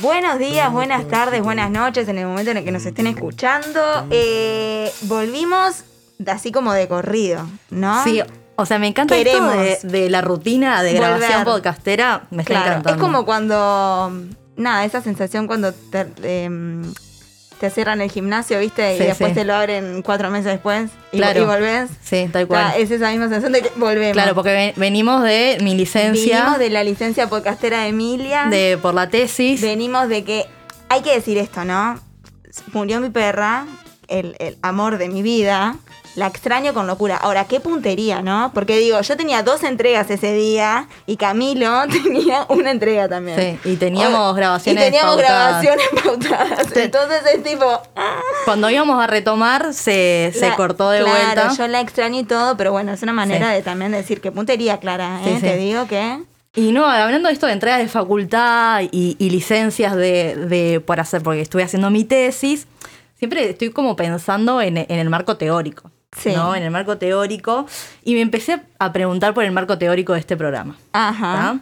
[0.00, 3.80] Buenos días, buenas tardes, buenas noches en el momento en el que nos estén escuchando.
[4.10, 5.82] Eh, volvimos
[6.26, 8.04] así como de corrido, ¿no?
[8.04, 8.20] Sí,
[8.56, 11.18] o sea, me encanta esto Queremos de, de la rutina de volver.
[11.18, 12.26] grabación podcastera.
[12.30, 12.96] Me está Claro, encantando.
[12.96, 14.12] es como cuando,
[14.56, 16.06] nada, esa sensación cuando te,
[16.44, 16.92] em,
[17.60, 18.96] te cierran el gimnasio, ¿viste?
[18.96, 19.34] Y después sí.
[19.36, 21.42] te lo abren cuatro meses después y, Claro.
[21.42, 21.90] y volvés.
[22.02, 22.72] Sí, tal O sea, cual.
[22.80, 24.12] es esa misma sensación de que volvemos.
[24.12, 28.46] Claro, porque ven- venimos de mi licencia Venimos de la licencia podcastera de Emilia.
[28.50, 29.60] de, por la tesis.
[29.60, 30.46] Venimos de que,
[30.88, 31.98] hay que decir esto, ¿no?
[32.72, 33.66] Murió mi perra,
[34.08, 35.76] el, el amor de mi vida.
[36.16, 37.16] La extraño con locura.
[37.16, 38.52] Ahora, qué puntería, ¿no?
[38.54, 43.58] Porque digo, yo tenía dos entregas ese día y Camilo tenía una entrega también.
[43.64, 45.62] Sí, y teníamos O- grabaciones Y teníamos pautadas.
[45.62, 46.66] grabaciones pautadas.
[46.72, 46.80] Sí.
[46.80, 47.64] Entonces es tipo.
[47.96, 51.50] ah, Cuando íbamos a retomar, se, se cortó de claro, vuelta.
[51.56, 53.54] yo la extraño y todo, pero bueno, es una manera Sí.
[53.54, 55.38] de también decir qué puntería, Clara, ¿eh?
[55.40, 56.22] Te digo que.
[56.54, 61.00] Y no, hablando de esto de entregas de facultad y, y licencias de, de por
[61.00, 62.68] hacer, porque estuve haciendo mi tesis,
[63.18, 65.90] siempre estoy como pensando en, en el marco teórico.
[66.16, 66.32] Sí.
[66.32, 66.54] ¿no?
[66.54, 67.66] En el marco teórico.
[68.04, 70.76] Y me empecé a preguntar por el marco teórico de este programa.
[70.92, 71.32] Ajá.
[71.34, 71.60] ¿tá?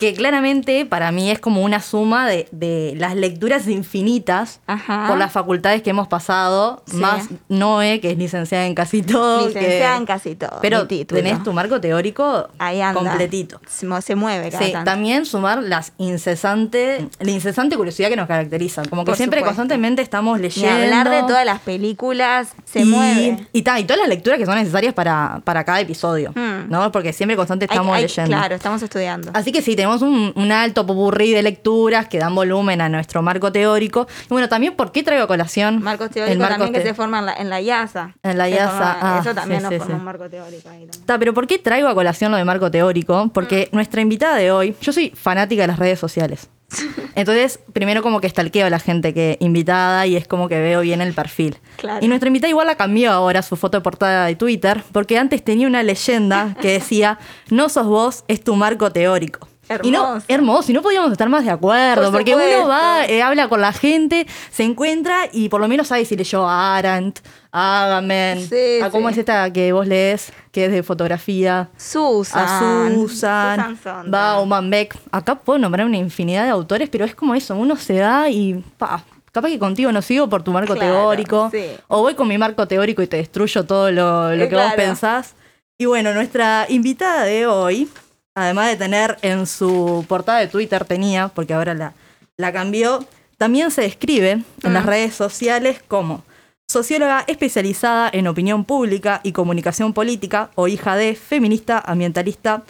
[0.00, 5.06] Que claramente para mí es como una suma de, de las lecturas infinitas Ajá.
[5.08, 6.96] por las facultades que hemos pasado, Sí.
[6.96, 9.46] más Noé, que es licenciada en casi todo.
[9.48, 10.58] Licenciada que- en casi todo.
[10.62, 12.98] Pero tenés tu marco teórico Ahí anda.
[13.00, 13.60] completito.
[13.68, 14.90] Se, mueve cada Sí, tanto.
[14.90, 18.86] también sumar las incesante, la incesante curiosidad que nos caracterizan.
[18.88, 19.56] Como que Por siempre supuesto.
[19.58, 20.70] constantemente estamos leyendo.
[20.82, 23.46] hablar de todas las películas, se y, mueve.
[23.52, 26.30] Y, ta, y todas las lecturas que son necesarias para, para cada episodio.
[26.34, 26.70] Hmm.
[26.70, 26.90] ¿no?
[26.92, 28.30] Porque siempre constante Hay- estamos hay- leyendo.
[28.36, 29.30] Claro, estamos estudiando.
[29.34, 33.22] Así que sí, tenemos un, un alto popurrí de lecturas que dan volumen a nuestro
[33.22, 34.06] marco teórico.
[34.24, 35.82] Y bueno, también, ¿por qué traigo a colación?
[35.82, 38.14] Marcos teóricos marco también que se forman en la, IASA.
[38.22, 39.98] En la IASA, forma- ah, Eso también sí, nos sí, forma sí.
[39.98, 40.86] un marco teórico ahí.
[41.06, 43.30] Ta, pero ¿por qué traigo a colación lo de marco teórico?
[43.34, 43.74] Porque Mm.
[43.76, 46.48] nuestra invitada de hoy, yo soy fanática de las redes sociales.
[47.16, 50.82] Entonces, primero como que stalkeo a la gente que invitada y es como que veo
[50.82, 51.56] bien el perfil.
[51.76, 52.04] Claro.
[52.04, 55.42] Y nuestra invitada igual la cambió ahora su foto de portada de Twitter, porque antes
[55.44, 57.18] tenía una leyenda que decía,
[57.50, 59.48] no sos vos, es tu marco teórico.
[59.82, 60.24] Y no, Hermoso.
[60.28, 63.60] hermoso, y no podíamos estar más de acuerdo, Por porque uno va, eh, habla con
[63.60, 67.20] la gente, se encuentra y por lo menos sabe si leyó a Arendt,
[67.52, 69.12] a Agamben, Sí, a cómo sí.
[69.12, 72.44] es esta que vos lees, que es de fotografía Susan.
[72.44, 72.58] a
[72.96, 74.10] Susan, Susan.
[74.10, 74.96] Bauman, Beck.
[75.12, 78.64] Acá puedo nombrar una infinidad de autores, pero es como eso, uno se da y
[78.76, 81.64] pa, capaz que contigo no sigo por tu marco Claro, teórico, sí.
[81.86, 84.72] o voy con mi marco teórico y te destruyo todo lo, lo Eh, que vos
[84.74, 85.34] pensás.
[85.78, 87.88] Y bueno, nuestra invitada de hoy,
[88.34, 91.94] además de tener en su portada de Twitter, tenía, porque ahora la,
[92.36, 93.04] la cambió,
[93.38, 96.22] también se describe en las redes sociales como
[96.68, 102.62] socióloga especializada en opinión pública y comunicación política, o hija de feminista, ambientalista,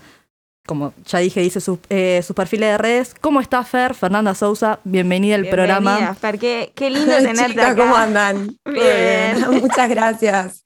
[0.67, 3.15] como ya dije, dice sus, eh, sus perfiles de redes.
[3.21, 3.95] ¿Cómo está Fer?
[3.95, 6.15] Fernanda Sousa, bienvenida al Bienvenida, programa.
[6.15, 7.83] Fer, qué, qué lindo tenerte Chicas, acá.
[7.83, 8.57] ¿cómo andan?
[8.65, 9.61] Bien.
[9.61, 10.65] Muchas gracias.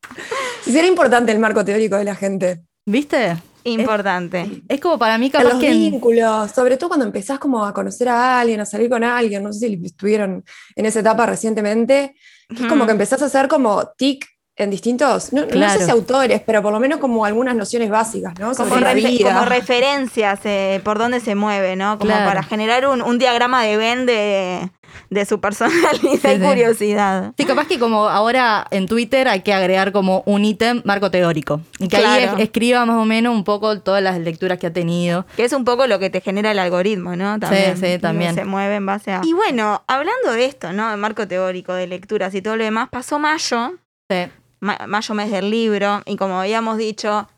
[0.63, 2.63] Sí era importante el marco teórico de la gente.
[2.87, 3.37] ¿Viste?
[3.65, 4.63] Importante.
[4.69, 5.71] Es como para mí capaz los que...
[5.71, 9.43] en- vínculos, sobre todo cuando empezás como a conocer a alguien, a salir con alguien,
[9.43, 10.45] no sé si estuvieron
[10.77, 12.15] en esa etapa recientemente,
[12.49, 14.27] que es como que empezás a hacer como tic
[14.57, 18.35] en distintos, no, no sé si autores, pero por lo menos como algunas nociones básicas,
[18.39, 18.53] ¿no?
[18.55, 19.33] Como, Sobre la refe- vida.
[19.33, 21.99] como referencias eh, por dónde se mueve, ¿no?
[21.99, 22.27] Como Claro.
[22.27, 24.71] para generar un, un diagrama de Venn de,
[25.11, 26.39] de su personalidad y sí.
[26.41, 27.33] curiosidad.
[27.37, 31.61] Sí, capaz que como ahora en Twitter hay que agregar como un ítem marco teórico.
[31.81, 32.37] Y que ahí Claro.
[32.39, 35.27] es- escriba más o menos un poco todas las lecturas que ha tenido.
[35.37, 37.41] Que es un poco lo que te genera el algoritmo, ¿no?
[37.41, 37.77] También.
[37.77, 38.37] sí, también.
[38.37, 39.21] Se mueve en base a.
[39.25, 40.91] Y bueno, hablando de esto, ¿no?
[40.93, 43.73] De marco teórico, de lecturas y todo lo demás, pasó mayo,
[44.09, 44.29] Sí.
[44.65, 47.29] Ma- mayo mes del libro, y como habíamos dicho,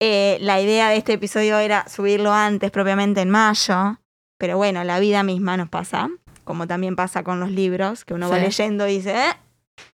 [0.00, 3.98] eh, la idea de este episodio era subirlo antes, propiamente en mayo.
[4.38, 6.08] Pero bueno, la vida misma nos pasa,
[6.44, 9.32] como también pasa con los libros, que uno va leyendo y dice, ¿eh?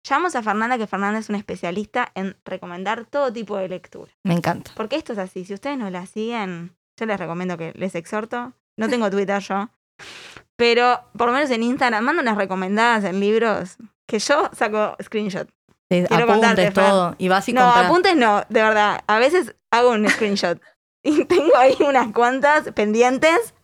[0.03, 4.11] Llamamos a Fernanda, que Fernanda es una especialista en recomendar todo tipo de lectura.
[4.23, 4.71] Me encanta.
[4.75, 8.53] Porque esto es así, si ustedes no la siguen, yo les recomiendo que les exhorto.
[8.77, 9.69] No tengo Twitter yo,
[10.55, 13.77] pero por lo menos en Instagram mando unas recomendadas en libros
[14.07, 15.49] que yo saco screenshot.
[15.91, 17.15] Sí, Quiero apuntes, todo.
[17.17, 17.85] Y vas y no, compras.
[17.85, 19.01] apuntes no, de verdad.
[19.07, 20.61] A veces hago un screenshot
[21.03, 23.55] y tengo ahí unas cuantas pendientes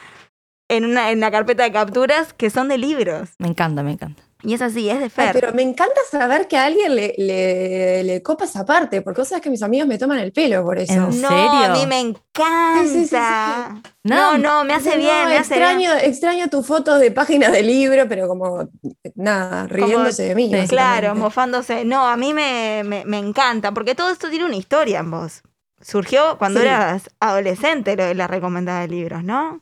[0.70, 3.30] en una en la carpeta de capturas que son de libros.
[3.38, 4.24] Me encanta, me encanta.
[4.46, 5.34] Y es así, es de Ay, Fer.
[5.34, 9.28] pero me encanta saber que a alguien le, le, le copa esa parte, porque vos
[9.28, 10.94] sabés que mis amigos me toman el pelo por eso.
[10.94, 11.52] ¿En no, serio?
[11.66, 12.84] a mí me encanta.
[12.84, 15.64] Sí, sí, sí, sí, No, no, me hace No, bien, me hace bien.
[15.70, 18.70] extraño, extraño tus fotos de páginas de libro, pero como
[19.16, 20.52] nada, riéndose de mí.
[20.70, 21.84] Claro, mofándose.
[21.84, 25.42] No, a mí me, me, me encanta, porque todo esto tiene una historia en vos.
[25.82, 26.66] Surgió cuando Sí.
[26.68, 29.60] eras adolescente lo de la recomendada de libros, ¿no?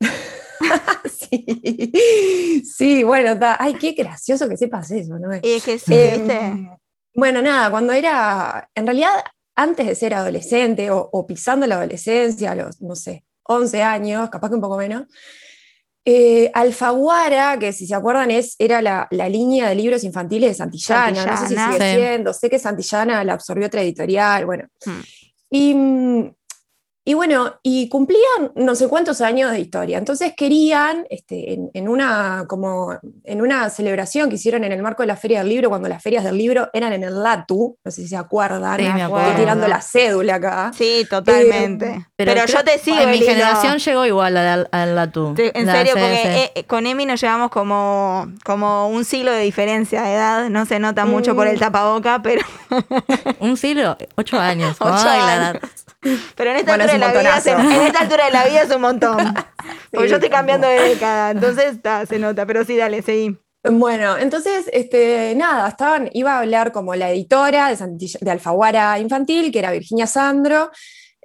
[1.18, 3.56] sí, sí, bueno, está.
[3.58, 5.34] Ay, qué gracioso que sepas eso, ¿no?
[5.42, 6.70] Y es que sí, Eh, ¿viste?
[7.14, 9.12] Bueno, nada, cuando era, en realidad,
[9.54, 14.28] antes de ser adolescente o, o pisando la adolescencia, a los, no sé, 11 años,
[14.28, 15.04] capaz que un poco menos,
[16.04, 20.54] eh, Alfaguara, que si se acuerdan es, era la, la línea de libros infantiles de
[20.54, 21.96] Santillana, no sé si sigue Sí.
[21.96, 24.68] siendo, sé que Santillana la absorbió otra editorial, bueno.
[24.84, 25.00] Hmm.
[25.50, 26.34] Y, mm,
[27.08, 29.96] y bueno, y cumplían no sé cuántos años de historia.
[29.96, 35.04] Entonces querían, este, en, en una, como, en una celebración que hicieron en el marco
[35.04, 37.90] de la Feria del Libro, cuando las ferias del libro eran en el LATU, no
[37.92, 39.36] sé si se acuerdan, Sí, me estoy acuerdo.
[39.38, 40.72] tirando la cédula acá.
[40.76, 41.86] Sí, totalmente.
[41.86, 45.32] Eh, pero creo- yo te sigo, En mi generación llegó igual al, al Latu.
[45.34, 49.42] Te- En La serio, porque eh, con Emi nos llevamos como, como un siglo de
[49.42, 50.48] diferencia de edad.
[50.50, 51.60] No se nota mucho por el Mm.
[51.60, 52.42] tapaboca, pero,
[53.38, 54.76] Un siglo, ocho años.
[54.80, 55.60] Ocho vamos a aclarar.
[56.36, 57.80] Pero en, esta Bueno, es altura de la vida se- montonazo.
[57.80, 59.16] en esta altura de la vida es un montón.
[59.90, 62.46] Porque Sí, yo estoy cambiando de década, entonces ta, se nota.
[62.46, 63.36] Pero sí, dale, seguí.
[63.68, 68.98] Bueno, entonces, este, nada, estaban, iba a hablar como la editora de, Santilla- de Alfaguara
[69.00, 70.70] Infantil, que era Virginia Sandro,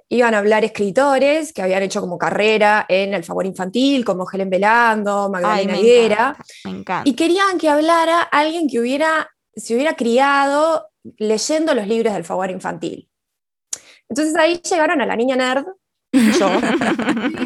[0.08, 5.24] iban a hablar escritores que habían hecho como carrera en Alfaguara Infantil, como Helen Velando,
[5.26, 7.08] Ay, Magdalena me Higuera, encanta, me encanta.
[7.10, 10.88] y querían que hablara alguien que hubiera, se hubiera criado
[11.18, 13.08] leyendo los libros de Alfaguara Infantil.
[14.12, 15.64] Entonces ahí llegaron a la niña nerd,
[16.12, 16.50] yo.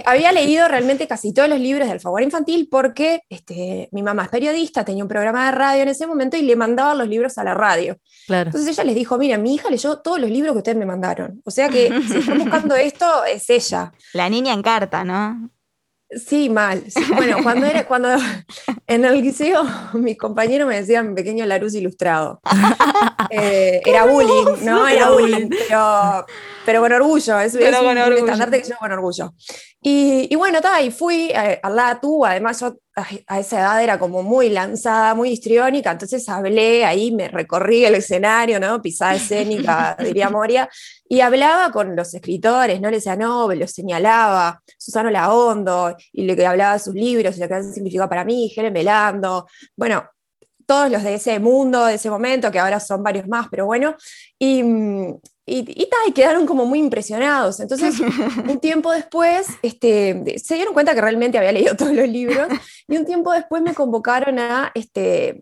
[0.04, 4.28] Había leído realmente casi todos los libros de Alfaguara Infantil porque este, mi mamá es
[4.30, 7.44] periodista, tenía un programa de radio en ese momento y le mandaba los libros a
[7.44, 7.96] la radio.
[8.26, 8.48] Claro.
[8.48, 11.40] Entonces ella les dijo, mira, mi hija leyó todos los libros que ustedes me mandaron.
[11.44, 13.92] O sea que si están buscando esto, es ella.
[14.12, 15.48] La niña en carta, ¿no?
[16.10, 16.82] Sí, mal.
[16.88, 18.08] Sí, Bueno, cuando era, cuando
[18.88, 19.64] en el liceo,
[19.94, 22.40] mis compañeros me decían pequeño Larus ilustrado.
[23.30, 24.88] Eh, era bullying, ¿no?
[24.88, 26.26] Era bullying, pero,
[26.66, 28.16] pero con orgullo, es, Pero es un, orgullo.
[28.18, 29.32] estandarte que yo con orgullo.
[29.80, 33.82] Y, y bueno, ta, y fui eh, al LATU, además yo ay, a esa edad
[33.84, 38.82] era como muy lanzada, muy histriónica, entonces hablé ahí, me recorrí el escenario, ¿no?
[38.82, 40.68] Pisada escénica, diría Moria,
[41.08, 42.90] y hablaba con los escritores, ¿no?
[42.90, 47.46] Les decía Nobel, los señalaba, Susano Laondo, y le hablaba de sus libros y lo
[47.46, 49.46] que han significado para mí, Helen Velando,
[49.76, 50.04] bueno,
[50.66, 53.94] todos los de ese mundo, de ese momento, que ahora son varios más, pero bueno,
[54.38, 55.14] y, y,
[55.46, 57.60] y, ta, y quedaron como muy impresionados.
[57.60, 57.94] Entonces,
[58.48, 62.48] un tiempo después, este, se dieron cuenta que realmente había leído todos los libros,
[62.88, 65.40] y un tiempo después me convocaron a este,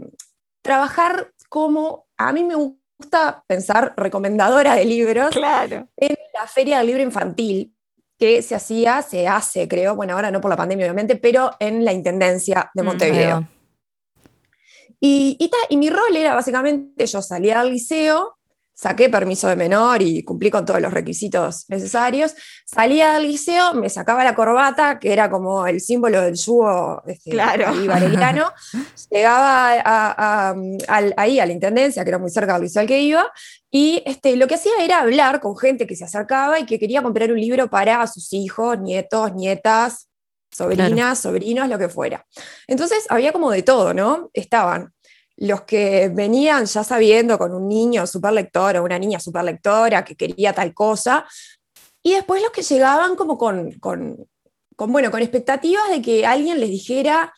[0.62, 5.88] trabajar como, a mí me gusta pensar recomendadora de libros Claro.
[5.96, 7.72] en la Feria del Libro Infantil,
[8.18, 11.84] que se hacía, se hace, creo, bueno, ahora no por la pandemia, obviamente, pero en
[11.84, 13.48] la Intendencia de Mm, Montevideo.
[15.06, 18.38] Y, y, ta, y mi rol era básicamente, yo salía al liceo,
[18.72, 22.34] saqué permiso de menor y cumplí con todos los requisitos necesarios,
[22.64, 27.30] salía del liceo, me sacaba la corbata, que era como el símbolo del yugo este,
[27.32, 27.66] Claro.
[29.10, 30.54] llegaba a- a-
[30.88, 33.26] al- ahí a la intendencia, que era muy cerca del liceo al que iba,
[33.70, 37.02] y este, lo que hacía era hablar con gente que se acercaba y que quería
[37.02, 40.08] comprar un libro para sus hijos, nietos, nietas,
[40.56, 42.24] sobrinas, sobrinos, lo que fuera.
[42.66, 44.30] Entonces había como de todo, ¿no?
[44.32, 44.92] Estaban
[45.36, 50.04] los que venían ya sabiendo con un niño super lector o una niña super lectora
[50.04, 51.26] que quería tal cosa,
[52.02, 54.16] y después los que llegaban como con, con,
[54.76, 57.32] con, bueno, con expectativas de que alguien les dijera,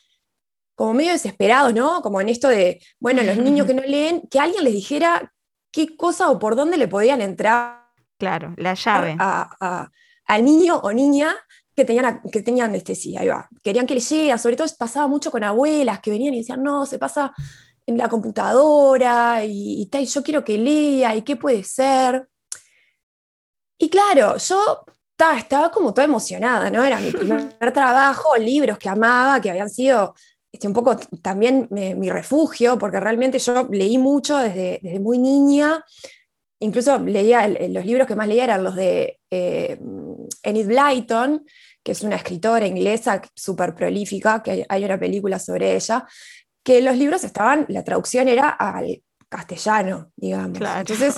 [0.74, 2.02] como medio desesperados, ¿no?
[2.02, 5.32] Como en esto de, bueno, los niños que no leen, que alguien les dijera
[5.72, 7.86] qué cosa o por dónde le podían entrar
[8.18, 9.16] Claro, la llave.
[9.18, 9.90] a- a-
[10.26, 11.34] al niño o niña
[11.76, 13.48] que tenían, que tenían este, sí, ahí va.
[13.62, 16.98] Querían que leyera, sobre todo pasaba mucho con abuelas que venían y decían, no, se
[16.98, 17.32] pasa
[17.86, 22.28] en la computadora y, y tal, y yo quiero que lea y qué puede ser.
[23.78, 24.84] Y claro, yo
[25.16, 26.82] ta, estaba como toda emocionada, ¿no?
[26.84, 30.14] Era mi primer trabajo, libros que amaba, que habían sido
[30.50, 35.18] este, un poco también mi, mi refugio, porque realmente yo leí mucho desde, desde muy
[35.18, 35.84] niña.
[36.58, 39.78] Incluso leía el- los libros que más leía eran los de eh,
[40.42, 41.44] Enid Blyton,
[41.86, 46.04] que es una escritora inglesa súper prolífica, que hay, una película sobre ella,
[46.64, 50.58] que los libros estaban, la traducción era al castellano, digamos.
[50.58, 50.80] Claro.
[50.80, 51.14] Entonces,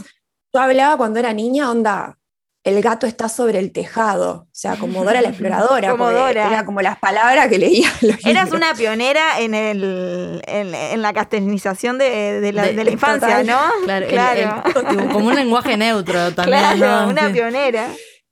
[0.53, 2.19] yo hablaba cuando era niña, onda,
[2.65, 6.49] el gato está sobre el tejado, o sea, como Dora la exploradora, Como Dora.
[6.49, 8.53] era como las palabras que leía los Eras libros.
[8.53, 13.39] una pionera en, el, en, en la castellanización de, de la, De- de la infancia,
[13.41, 13.47] total.
[13.47, 13.61] ¿no?
[13.85, 14.63] Claro, claro.
[14.67, 16.59] el- como un lenguaje neutro también.
[16.77, 17.09] Claro, ¿no?
[17.13, 17.33] una Sí.
[17.33, 17.89] pionera.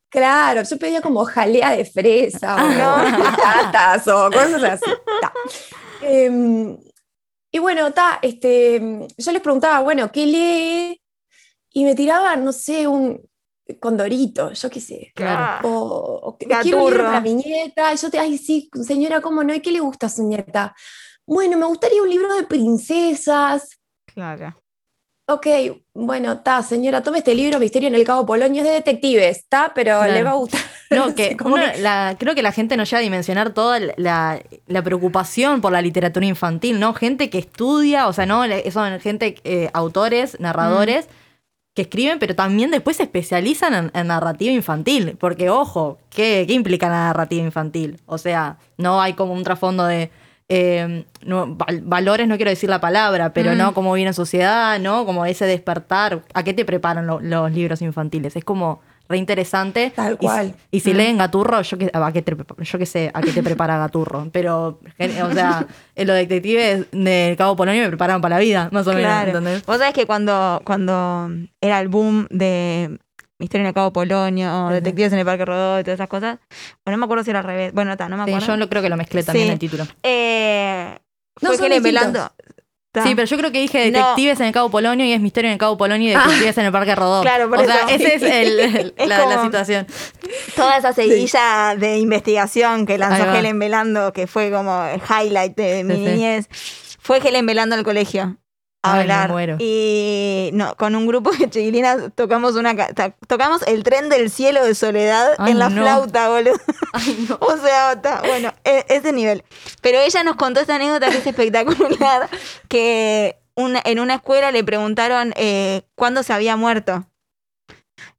[0.08, 4.90] Claro, yo pedía como jalea de fresa o Ah, patatas o cosas así.
[5.20, 5.32] Ta.
[6.02, 6.76] Em,
[7.50, 11.02] y bueno, ta, este, yo les preguntaba, bueno, ¿qué lee?
[11.72, 13.20] Y me tiraban, no sé, un,
[13.80, 15.10] Condorito, yo qué sé.
[15.14, 15.68] Claro.
[15.68, 17.92] O, o que- quiero un libro para mi nieta.
[17.92, 19.52] y Yo te, ay, sí, señora, ¿cómo no?
[19.52, 20.72] ¿Y qué le gusta a su nieta?
[21.26, 23.70] Bueno, me gustaría un libro de princesas.
[24.06, 24.62] Claro.
[25.28, 25.46] Ok,
[25.92, 29.72] bueno, está, señora, tome este libro, Misterio en el Cabo Polonio, es de detectives, está,
[29.74, 30.12] pero Claro.
[30.12, 30.60] le va a gustar.
[30.90, 34.82] No, que, que- la- creo que la gente no llega a dimensionar toda la, la
[34.82, 36.94] preocupación por la literatura infantil, ¿no?
[36.94, 41.08] Gente que estudia, o sea, no, son gente, eh, autores, narradores,
[41.74, 45.16] que escriben, pero también después se especializan en, en narrativa infantil.
[45.18, 48.00] Porque, ojo, ¿qué, qué implica la narrativa infantil?
[48.06, 50.12] O sea, no hay como un trasfondo de.
[50.48, 53.58] Eh, no, val- valores, no quiero decir la palabra, pero Mm.
[53.58, 55.04] no cómo viene en sociedad, ¿no?
[55.04, 56.22] Como ese despertar.
[56.34, 58.36] ¿A qué te preparan lo- los libros infantiles?
[58.36, 59.92] Es como re interesante.
[59.94, 60.54] Tal cual.
[60.72, 60.96] Y, si Mm.
[60.96, 64.28] leen Gaturro, yo que, a qué te, yo qué sé a qué te prepara Gaturro.
[64.32, 68.86] Pero, o sea, en los detectives del Cabo Polonio me preparan para la vida, más
[68.86, 69.26] o menos.
[69.26, 69.64] ¿entendés?
[69.66, 72.98] Vos sabés que cuando, cuando era el boom de
[73.38, 76.38] Misterio en el Cabo Polonio, Detectives en el Parque Rodó y todas esas cosas,
[76.84, 77.72] bueno, no me acuerdo si era al revés.
[77.74, 78.46] Bueno, está, no me Sí, acuerdo.
[78.46, 79.48] yo lo, creo que lo mezclé también Sí.
[79.48, 79.86] en el título.
[80.02, 80.98] Eh,
[81.42, 81.82] No, fue Helen.
[81.82, 82.32] Velando.
[82.92, 83.02] Ta.
[83.02, 83.98] Sí, pero yo creo que dije No.
[83.98, 86.64] detectives en el Cabo Polonio y es misterio en el Cabo Polonio y detectives en
[86.64, 87.20] el Parque Rodó.
[87.20, 89.86] Claro, por o sea, esa es el- el- Es la, situación.
[90.56, 93.34] Toda esa seguilla de investigación que lanzó.
[93.34, 96.10] Helen Velando, que fue como el highlight de mi Sí, sí.
[96.12, 96.48] niñez,
[96.98, 98.38] fue Helen Velando al colegio
[98.86, 99.30] a Ay, me hablar.
[99.30, 99.56] muero.
[99.58, 104.30] Y no, con un grupo de chiquilinas tocamos una ca- ta- tocamos el tren del
[104.30, 105.82] cielo de soledad Ay, en la no.
[105.82, 106.56] flauta, boludo.
[106.92, 107.36] Ay, no.
[107.40, 109.44] O sea, está- bueno, e- ese nivel.
[109.80, 112.28] Pero ella nos contó esta anécdota que es espectacular,
[112.68, 117.06] que una- en una escuela le preguntaron eh, cuándo se había muerto.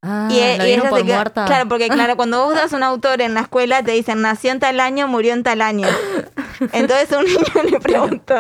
[0.10, 1.46] Ah, y, e- la y dieron ella por se quedó- muerta.
[1.46, 4.60] Claro, porque claro, cuando vos das un autor en la escuela te dicen nació en
[4.60, 5.88] tal año, murió en tal año.
[6.72, 8.36] Entonces un niño le preguntó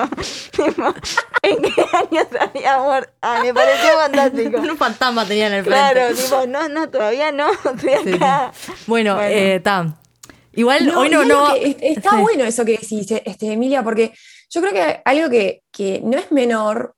[1.44, 3.12] en qué año se había muerto.
[3.22, 4.58] Ah, me pareció fantástico.
[4.60, 5.80] Un fantasma tenía en el frente.
[5.94, 8.52] Claro, tipo, no, no, todavía no, estoy Sí, acá.
[8.88, 9.30] Bueno, Bueno.
[9.30, 9.96] eh, tam.
[10.54, 11.54] Igual No, hoy no, no.
[11.54, 12.16] que está Sí.
[12.22, 14.14] bueno eso que decís, este, Emilia, porque
[14.50, 16.96] yo creo que algo que, que no es menor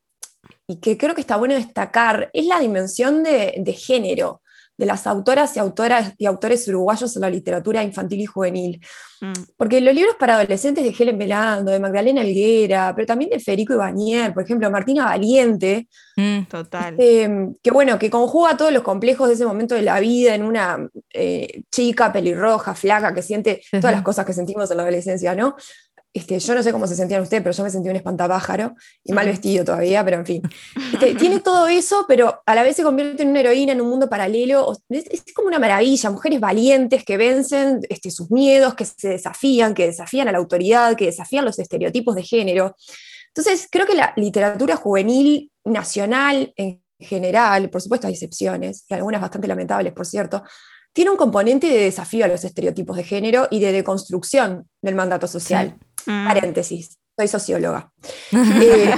[0.67, 4.41] y que creo que está bueno destacar es la dimensión de, de género
[4.79, 8.79] de las autoras y autoras y autores uruguayos en la literatura infantil y juvenil.
[9.21, 13.39] Mm, Porque los libros para adolescentes de Helen Velando, de Magdalena Helguera, pero también de
[13.41, 16.95] Federico Ibanier, por ejemplo, Martina Valiente, Mm, Total.
[16.97, 17.29] eh,
[17.61, 20.89] que bueno, que conjuga todos los complejos de ese momento de la vida en una
[21.13, 25.55] eh, chica pelirroja, flaca, que siente todas las cosas que sentimos en la adolescencia, ¿no?
[26.11, 28.73] Este, yo no sé cómo se sentían ustedes, pero yo me sentí un espantapájaro
[29.03, 30.41] y mal vestido todavía, pero en fin.
[30.93, 33.89] Este, tiene todo eso, pero a la vez se convierte en una heroína en un
[33.89, 34.75] mundo paralelo.
[34.89, 39.73] Es, es como una maravilla, mujeres valientes que vencen este, sus miedos, que se desafían,
[39.73, 42.75] que desafían a la autoridad, que desafían los estereotipos de género.
[43.27, 49.21] Entonces, creo que la literatura juvenil nacional en general, por supuesto hay excepciones, y algunas
[49.21, 50.43] bastante lamentables, por cierto,
[50.93, 55.27] tiene un componente de desafío a los estereotipos de género y de deconstrucción del mandato
[55.27, 55.75] social.
[56.05, 56.27] Mm.
[56.27, 57.91] Paréntesis, soy socióloga.
[58.31, 58.93] Eh,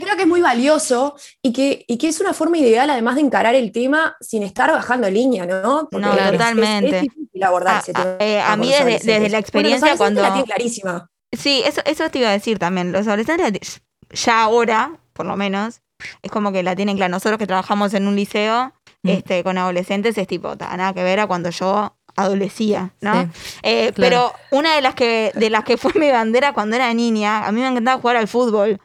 [0.00, 3.22] creo que es muy valioso y que, y que es una forma ideal además de
[3.22, 5.88] encarar el tema sin estar bajando línea, ¿no?
[5.90, 6.96] No, es- es- totalmente.
[6.96, 10.28] Es, difícil abordar Ah, ese ah, eh, a mí desde- desde la experiencia cuando- la
[10.28, 11.10] tienen clarísima.
[11.32, 12.90] Sí, eso, eso te iba a decir también.
[12.92, 15.80] Los adolescentes, ya ahora, por lo menos,
[16.22, 17.10] es como que la tienen clara.
[17.10, 18.72] Nosotros que trabajamos en un liceo.
[19.08, 23.22] Este, con adolescentes es tipo, nada que ver a cuando yo adolecía, ¿no?
[23.22, 23.28] Sí.
[23.62, 23.94] Eh, claro.
[23.94, 27.52] Pero una de las que de las que fue mi bandera cuando era niña, a
[27.52, 28.80] mí me encantaba jugar al fútbol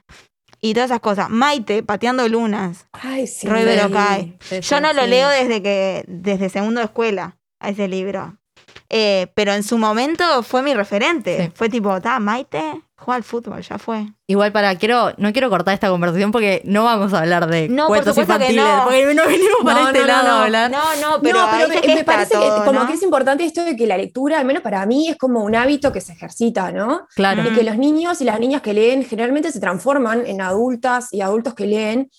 [0.61, 1.29] y todas esas cosas.
[1.29, 3.47] Maite pateando lunas, Ay, sí.
[3.47, 3.63] Roy.
[3.63, 4.37] Berocay.
[4.61, 5.09] Yo no lo sí.
[5.09, 8.37] leo desde que desde segundo de escuela a ese libro.
[8.89, 11.45] Eh, pero en su momento fue mi referente.
[11.45, 11.51] Sí.
[11.55, 12.61] Fue tipo, ta, Maite,
[12.95, 14.05] juega al fútbol, ya fue.
[14.27, 17.87] Igual para, quiero, no quiero cortar esta conversación porque no vamos a hablar de No,
[17.87, 18.55] por cuentos que infantiles.
[18.63, 18.83] no.
[18.83, 20.43] Porque no venimos para No, este no, lado no, a no.
[20.43, 20.71] hablar.
[20.71, 22.87] No, no, pero, no, pero me, me parece todo, que como ¿no?
[22.87, 25.55] que es importante esto de que la lectura, al menos para mí, es como un
[25.55, 27.07] hábito que se ejercita, ¿no?
[27.15, 27.43] Claro.
[27.49, 31.21] Y que los niños y las niñas que leen generalmente se transforman en adultas y
[31.21, 32.11] adultos que leen.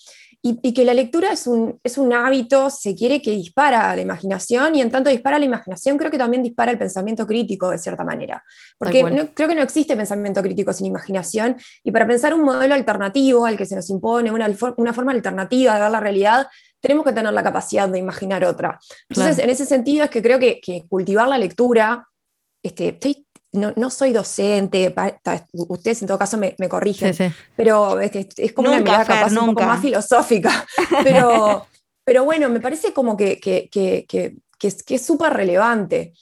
[0.47, 4.01] Y, y que la lectura es un, es un hábito, se quiere que dispara la
[4.03, 7.79] imaginación y en tanto dispara la imaginación, creo que también dispara el pensamiento crítico de
[7.79, 8.43] cierta manera.
[8.77, 12.75] Porque no- creo que no existe pensamiento crítico sin imaginación y para pensar un modelo
[12.75, 14.47] alternativo al que se nos impone, una,
[14.77, 16.47] una forma alternativa de ver la realidad,
[16.79, 18.77] tenemos que tener la capacidad de imaginar otra.
[19.09, 19.49] Entonces, Claro.
[19.49, 22.07] en ese sentido es que creo que, que cultivar la lectura,
[22.61, 23.24] este, estoy-
[23.55, 27.33] no, no soy docente, pa- ta- ustedes en todo caso me, me corrigen, Sí, sí.
[27.55, 30.65] pero es como una Nunca, mirada Fer, capaz un poco más filosófica.
[31.03, 31.65] Pero,
[32.03, 36.13] pero bueno, me parece como que, que, que, que, que es que es súper relevante.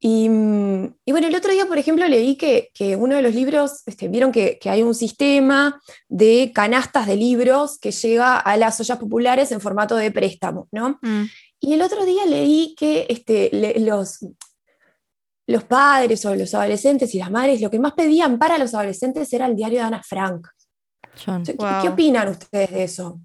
[0.00, 3.82] Y, y bueno, el otro día, por ejemplo, leí que, que uno de los libros,
[3.86, 8.78] este, vieron que, que hay un sistema de canastas de libros que llega a las
[8.80, 10.98] ollas populares en formato de préstamo, ¿no?
[11.02, 11.24] Mm.
[11.60, 14.18] y el otro día leí que este, le- los,
[15.46, 19.32] los padres o los adolescentes y las madres lo que más pedían para los adolescentes
[19.32, 20.48] era el diario de Ana Frank.
[21.24, 21.44] John.
[21.44, 21.82] ¿Qué, Wow.
[21.82, 23.20] qué opinan ustedes de eso?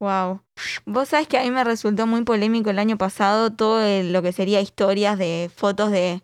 [0.00, 0.42] Wow.
[0.84, 4.20] Vos sabés que a mí me resultó muy polémico el año pasado todo el- lo
[4.22, 6.22] que sería historias de fotos de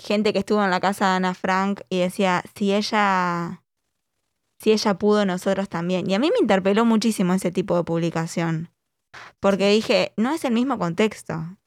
[0.00, 3.62] gente que estuvo en la casa de Ana Frank y decía, si ella,
[4.60, 6.08] si ella pudo, nosotros también.
[6.08, 8.70] Y a mí me interpeló muchísimo ese tipo de publicación.
[9.40, 11.58] Porque dije, no es el mismo contexto.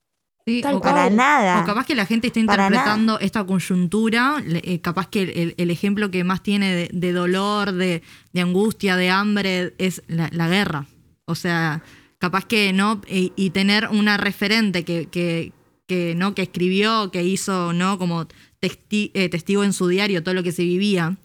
[0.45, 0.93] Sí, Tal o, cual.
[0.93, 1.65] Para o nada.
[1.65, 6.23] capaz que la gente está interpretando esta coyuntura, eh, capaz que el, el ejemplo que
[6.23, 10.85] más tiene de, de dolor, de, de angustia, de hambre, es la, la guerra.
[11.25, 11.81] O sea,
[12.19, 15.51] capaz que no, y, y tener una referente que, que,
[15.87, 17.97] que, no, que escribió, que hizo, ¿no?
[17.97, 18.27] Como
[18.61, 21.17] testi- eh, testigo en su diario todo lo que se vivía.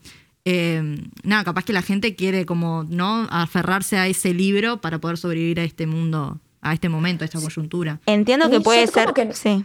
[0.46, 3.28] eh, nada, capaz que la gente quiere como, ¿no?
[3.30, 7.40] Aferrarse a ese libro para poder sobrevivir a este mundo, a este momento, a esta
[7.40, 8.00] coyuntura.
[8.06, 9.12] Entiendo que puede ser...
[9.12, 9.64] que- Sí.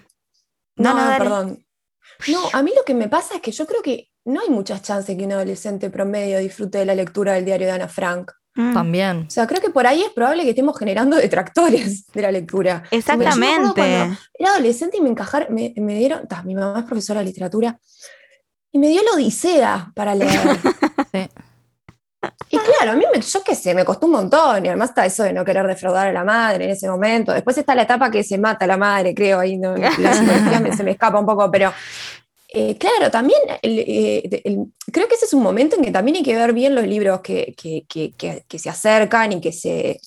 [0.78, 1.66] No, No, perdón.
[2.28, 4.82] No, a mí lo que me pasa es que yo creo que no hay muchas
[4.82, 8.32] chances que un adolescente promedio disfrute de la lectura del diario de Ana Frank.
[8.56, 8.74] Mm.
[8.74, 9.26] También.
[9.28, 12.84] O sea, creo que por ahí es probable que estemos generando detractores de la lectura.
[12.92, 13.74] Exactamente.
[13.74, 17.26] cuando Era adolescente y me encajaron, me, me dieron, ta, mi mamá es profesora de
[17.26, 17.78] literatura,
[18.72, 20.40] y me dio la Odisea para leer.
[21.14, 21.30] Sí.
[22.50, 25.06] Y claro, a mí, me, yo qué sé, me costó un montón, y además está
[25.06, 27.32] eso de no querer defraudar a la madre en ese momento.
[27.34, 29.90] Después está la etapa que se mata a la madre, creo, ahí no, la
[30.62, 31.74] me- se me escapa un poco, pero
[32.50, 36.18] eh, claro, también el- eh, el- creo que ese es un momento en que también
[36.18, 38.14] hay que ver bien los libros que- que- que-
[38.48, 40.00] que se acercan y que se,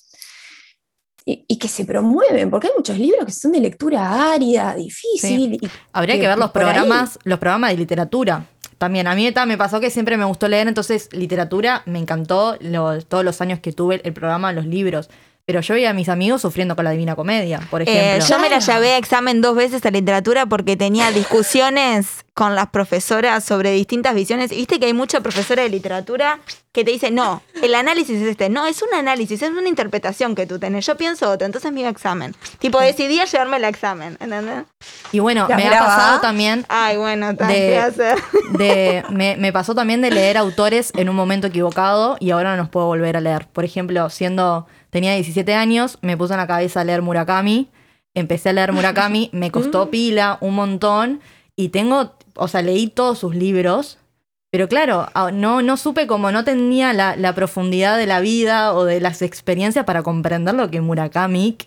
[1.31, 5.53] y, y que se promueven, porque hay muchos libros que son de lectura árida, difícil.
[5.61, 8.45] y Habría que que ver los ahí- programas, los programas de literatura.
[8.77, 13.01] También, a mí me pasó que siempre me gustó leer, entonces literatura me encantó lo-
[13.03, 15.09] todos los años que tuve el programa, los libros.
[15.45, 18.27] Pero yo veía a mis amigos sufriendo con la Divina Comedia, por Eh, ejemplo.
[18.27, 22.69] yo me la llevé a examen dos veces a literatura porque tenía discusiones con las
[22.69, 24.51] profesoras sobre distintas visiones.
[24.51, 26.39] Viste que hay mucha profesora de literatura
[26.71, 28.47] que te dice, no, el análisis es este.
[28.49, 30.85] No, es un análisis, es una interpretación que tú tenés.
[30.85, 32.33] Yo pienso otro, entonces a examen.
[32.59, 34.63] Tipo, decidí a llevarme el examen, ¿entendés?
[35.11, 38.17] Y bueno, ¿La me ha pasado también Ay, bueno, De- ¿qué hacer?
[38.57, 42.61] de me, me pasó también de leer autores en un momento equivocado y ahora no
[42.63, 43.47] los puedo volver a leer.
[43.47, 47.69] Por ejemplo, siendo tenía 17 años, me puse en la cabeza a leer Murakami,
[48.13, 51.19] empecé a leer Murakami, me costó pila un montón
[51.59, 53.97] y tengo, o sea, leí todos sus libros,
[54.51, 58.73] pero claro, a- no, no supe como no tenía la, la profundidad de la vida
[58.73, 61.57] o de las experiencias para comprender lo que Murakami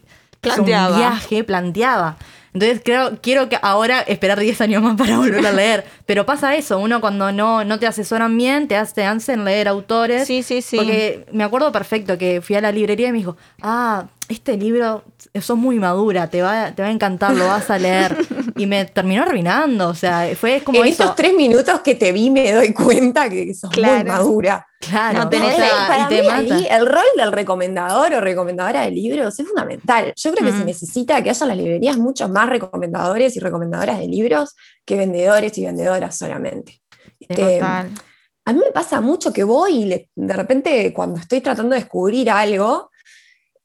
[0.40, 0.88] Planteaba.
[0.90, 2.16] un viaje planteaba.
[2.52, 5.84] Entonces creo, quiero que ahora esperar 10 años más para volver a leer.
[6.04, 9.68] Pero pasa eso, uno cuando no, no te asesoran bien, te, hace- te hacen leer
[9.68, 10.26] autores.
[10.26, 10.76] Sí, sí, sí.
[10.76, 15.04] Porque me acuerdo perfecto que fui a la librería y me dijo, ah, este libro,
[15.40, 18.16] sos muy madura, te va, te va a encantar, lo vas a leer.
[18.56, 21.02] y me terminó arruinando, o sea, fue como en eso.
[21.04, 24.08] estos tres minutos que te vi me doy cuenta que sos muy Claro.
[24.08, 24.66] madura.
[24.80, 28.20] Claro, No tenés o sea, para y te mí ahí el rol del recomendador o
[28.20, 30.12] recomendadora de libros es fundamental.
[30.16, 30.66] Yo creo que se Mm.
[30.66, 35.56] necesita que haya en las librerías muchos más recomendadores y recomendadoras de libros que vendedores
[35.58, 36.80] y vendedoras solamente.
[37.20, 37.90] Este, Total.
[38.44, 41.80] a mí me pasa mucho que voy y le- de repente cuando estoy tratando de
[41.82, 42.90] descubrir algo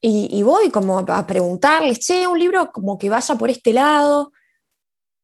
[0.01, 4.31] y, y voy como a preguntarles, che, un libro como que vaya por este lado.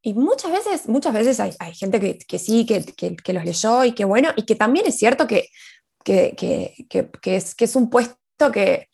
[0.02, 3.46] Y muchas veces, muchas veces hay, hay gente que, que sí, que, que- que los
[3.46, 5.48] leyó y que bueno, y que también es cierto que,
[6.04, 8.90] que, que- que- que es, que es un puesto que,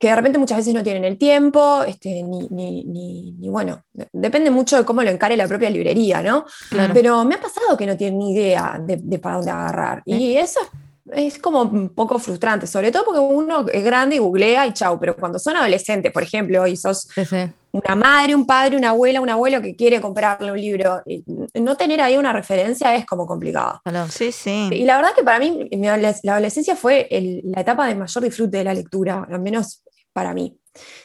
[0.00, 3.84] que de repente muchas veces no tienen el tiempo, este, ni, ni- ni- ni bueno,
[3.92, 6.44] de- depende mucho de cómo lo encare la propia librería, ¿no?
[6.70, 6.92] Claro.
[6.92, 10.02] Pero me ha pasado que no tienen ni idea de, de para dónde agarrar.
[10.06, 10.68] Y eso es,
[11.14, 14.98] es como un poco frustrante, sobre todo porque uno es grande y googlea y chau,
[14.98, 17.36] pero cuando son adolescentes, por ejemplo, y sos Sí, sí.
[17.72, 21.24] una madre, un padre, una abuela, un abuelo que quiere comprarle un libro, y
[21.60, 23.80] no tener ahí una referencia es como complicado.
[24.10, 24.68] Sí, sí.
[24.72, 28.58] Y la verdad que para mí la adolescencia fue el- la etapa de mayor disfrute
[28.58, 30.58] de la lectura, al menos para mí.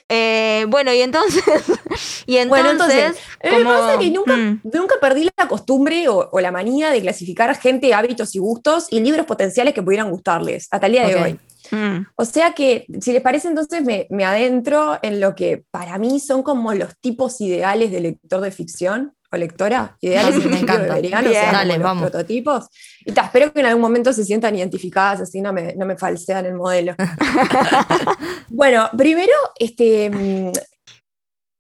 [0.10, 1.44] Eh, bueno, y entonces.
[2.26, 2.48] y entonces.
[2.50, 4.62] Bueno, entonces, Eh, Me como- pasa que nunca, Mm.
[4.74, 9.00] nunca perdí la costumbre o, o la manía de clasificar gente, hábitos y gustos y
[9.02, 11.40] libros potenciales que pudieran gustarles hasta el día de hoy.
[11.72, 12.06] Mm.
[12.16, 16.22] O sea que, si les parece, entonces me, me adentro en lo que para mí
[16.22, 19.98] son como los tipos ideales de lector de ficción o lectora.
[20.02, 20.96] Ideales Me encanta.
[20.96, 21.42] beberiano, o Bien.
[21.44, 22.10] sea, como Dale, vamos.
[22.10, 22.68] prototipos.
[23.06, 25.98] Y ta, espero que en algún momento se sientan identificadas, así no me, no me
[25.98, 26.96] falsean el modelo.
[28.50, 30.52] bueno, primero, este, mm,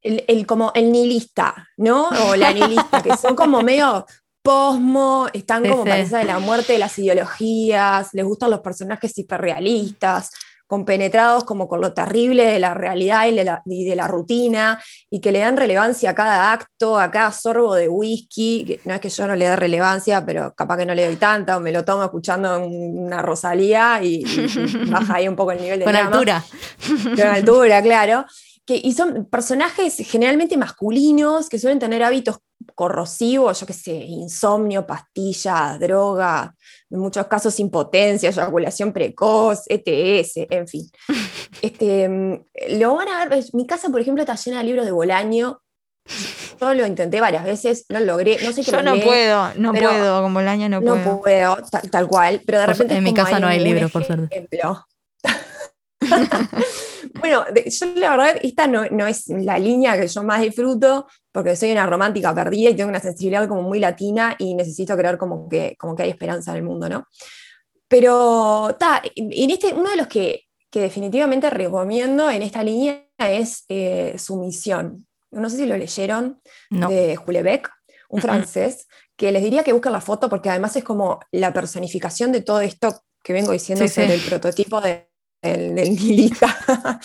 [0.01, 2.09] el, el como el nihilista, ¿no?
[2.27, 4.05] O la nihilista, que son como medio
[4.41, 5.89] posmo, están Sí, como sí.
[5.89, 10.31] para esa de la muerte de las ideologías, les gustan los personajes hiperrealistas,
[10.67, 14.81] compenetrados como con lo terrible de la realidad y de la, y de la rutina,
[15.09, 18.93] y que le dan relevancia a cada acto, a cada sorbo de whisky, que no
[18.93, 21.59] es que yo no le dé relevancia, pero capaz que no le doy tanta, o
[21.59, 25.85] me lo tomo escuchando una Rosalía y, y baja ahí un poco el nivel de
[25.85, 26.09] Con drama.
[26.09, 26.45] altura.
[27.15, 28.25] Con altura, claro.
[28.65, 32.39] Que, y son personajes generalmente masculinos que suelen tener hábitos
[32.75, 36.53] corrosivos, yo qué sé, insomnio, pastillas, droga,
[36.89, 40.89] en muchos casos impotencia, eyaculación precoz, ETS, en fin.
[41.61, 42.07] Este,
[42.69, 45.61] lo van a ver, mi casa, por ejemplo, está llena de libros de Bolaño.
[46.61, 50.21] Yo lo intenté varias veces, no logré, no sé qué Yo no puedo, no puedo,
[50.21, 51.21] como el año no, no puedo.
[51.21, 52.95] puedo, tal, tal cual, pero de repente...
[52.95, 54.47] en mi casa no hay libros, por suerte.
[57.19, 61.55] bueno, yo la verdad, esta no, no es la línea que yo más disfruto, porque
[61.55, 65.47] soy una romántica perdida y tengo una sensibilidad como muy latina y necesito creer como
[65.49, 67.05] que, como que hay esperanza en el mundo, ¿no?
[67.87, 73.63] Pero, ta, en este, uno de los que, que definitivamente recomiendo en esta línea es
[73.69, 75.07] eh, Sumisión.
[75.31, 76.89] No sé si lo leyeron, No.
[76.89, 77.69] de Julebec,
[78.09, 82.31] un francés, que les diría que busquen la foto porque además es como la personificación
[82.31, 84.01] de todo esto que vengo diciendo Sí, sí.
[84.01, 85.06] sobre el prototipo de-
[85.41, 86.55] del, del nihilista.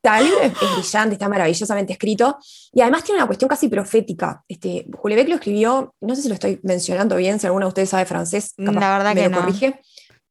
[0.00, 2.38] Ta, el libro es, es brillante, está maravillosamente escrito
[2.72, 4.44] y además tiene una cuestión casi profética.
[4.46, 7.90] Este, Julebec lo escribió, no sé si lo estoy mencionando bien, si alguno de ustedes
[7.90, 9.40] sabe francés, capaz La verdad me que lo no.
[9.40, 9.80] corrige.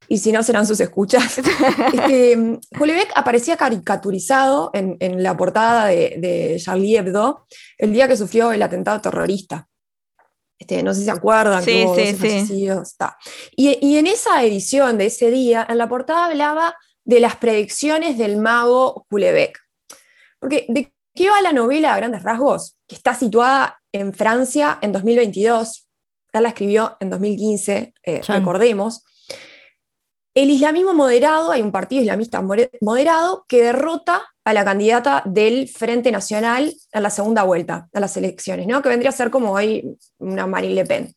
[0.09, 1.37] Y si no, serán sus escuchas.
[1.93, 7.45] Este, Julebec aparecía caricaturizado en, en la portada de, de Charlie Hebdo
[7.77, 9.67] el día que sufrió el atentado terrorista.
[10.59, 12.67] Este, no sé si se acuerdan, Sí, que hubo sí, 12 sí.
[13.55, 16.73] Y, y en esa edición de ese día, en la portada hablaba
[17.07, 19.57] de las predicciones del mago Julebec.
[20.39, 22.77] Porque, ¿de qué va la novela a grandes rasgos?
[22.85, 25.87] Que está situada en Francia en 2022.
[26.33, 29.05] Él la escribió en 2015, eh, recordemos.
[30.35, 32.43] El islamismo moderado, hay un partido islamista
[32.81, 38.17] moderado que derrota a la candidata del Frente Nacional en la segunda vuelta, a las
[38.17, 38.81] elecciones, ¿no?
[38.81, 41.15] que vendría a ser como hoy una Marine Le Pen.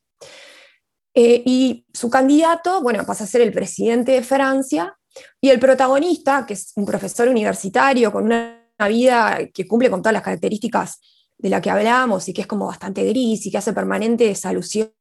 [1.15, 4.97] Eh, y su candidato, bueno, pasa a ser el presidente de Francia,
[5.41, 8.57] y el protagonista, que es un profesor universitario con una,
[8.89, 11.01] vida que cumple con todas las características
[11.37, 14.95] de la que hablamos y que es como bastante gris y que hace permanentes alusiones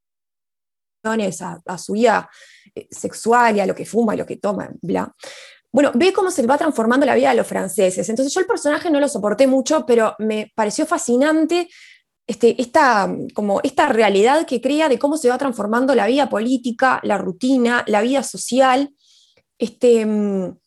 [1.42, 2.30] a, a su vida
[2.76, 5.16] eh, sexual y a lo que fuma y lo que toma, bla.
[5.72, 8.10] Bueno, ve cómo se va transformando la vida de los franceses.
[8.10, 11.70] Entonces yo el personaje no lo soporté mucho, pero me pareció fascinante
[12.30, 17.00] este, esta, como esta realidad que crea de cómo se va transformando la vida política,
[17.04, 18.94] la rutina, la vida social,
[19.60, 20.58] este, mm,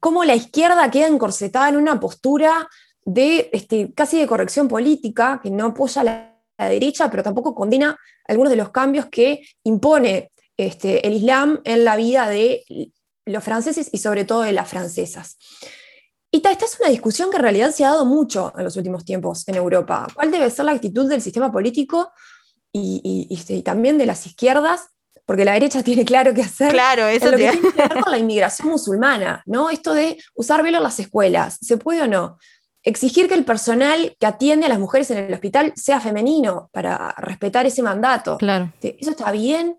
[0.00, 2.68] cómo la izquierda queda encorsetada en una postura
[3.04, 7.98] de este, casi de corrección política, que no apoya a la, derecha, pero tampoco condena
[8.26, 12.64] algunos de los cambios que impone este, el Islam en la vida de
[13.26, 15.36] los franceses y sobre todo de las francesas.
[16.30, 18.74] Y ta, esta es una discusión que en realidad se ha dado mucho en los
[18.76, 20.06] últimos tiempos en Europa.
[20.14, 22.10] ¿Cuál debe ser la actitud del sistema político
[22.72, 24.88] y, y- y también de las izquierdas?
[25.26, 26.72] Porque la derecha tiene claro qué hacer.
[26.72, 29.68] Claro, en eso lo te que tiene que ver con la inmigración musulmana, ¿no?
[29.70, 32.38] Esto de usar velo en las escuelas, ¿se puede o no?
[32.82, 37.12] Exigir que el personal que atiende a las mujeres en el hospital sea femenino para
[37.18, 38.38] respetar ese mandato.
[38.38, 38.70] Claro.
[38.74, 39.78] Este, ¿Eso está bien?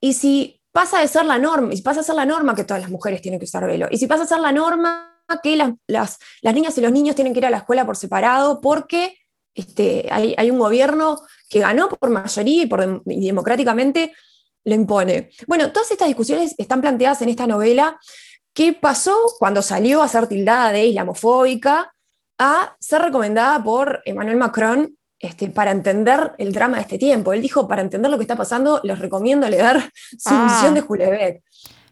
[0.00, 2.64] Y si pasa de ser la norma, y si pasa a ser la norma que
[2.64, 5.56] todas las mujeres tienen que usar velo, y si pasa a ser la norma que
[5.56, 8.62] las, las- las niñas y los niños tienen que ir a la escuela por separado
[8.62, 9.18] porque
[9.54, 11.20] este, hay, hay un gobierno
[11.50, 14.14] que ganó por mayoría y, por y democráticamente
[14.64, 15.30] lo impone.
[15.46, 17.98] Bueno, todas estas discusiones están planteadas en esta novela
[18.52, 21.92] que pasó cuando salió a ser tildada de islamofóbica
[22.38, 27.32] a ser recomendada por Emmanuel Macron este, para entender el drama de este tiempo.
[27.32, 30.48] Él dijo, para entender lo que está pasando, les recomiendo leer su Ah.
[30.52, 31.42] visión de Julebec.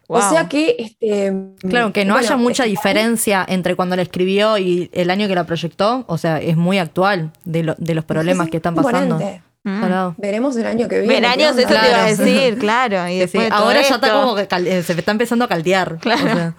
[0.09, 0.29] O Wow.
[0.29, 0.75] sea que...
[0.79, 1.33] Este,
[1.67, 5.27] Claro, que no bueno, haya mucha este, diferencia entre cuando la escribió y el año
[5.27, 6.05] que la proyectó.
[6.07, 9.15] O sea, es muy actual de, lo- de los problemas que están pasando.
[9.15, 9.43] imponente.
[9.67, 10.15] Mm.
[10.17, 11.15] Veremos el año que viene.
[11.15, 11.81] Veraños, eso onda.
[11.81, 12.23] te iba a Claro.
[12.23, 13.07] decir, claro.
[13.07, 13.49] Y Sí, después sí.
[13.49, 15.97] de Ahora ya está esto- como que cal- eh, se está empezando a caldear.
[15.99, 16.23] Claro.
[16.25, 16.55] O sea,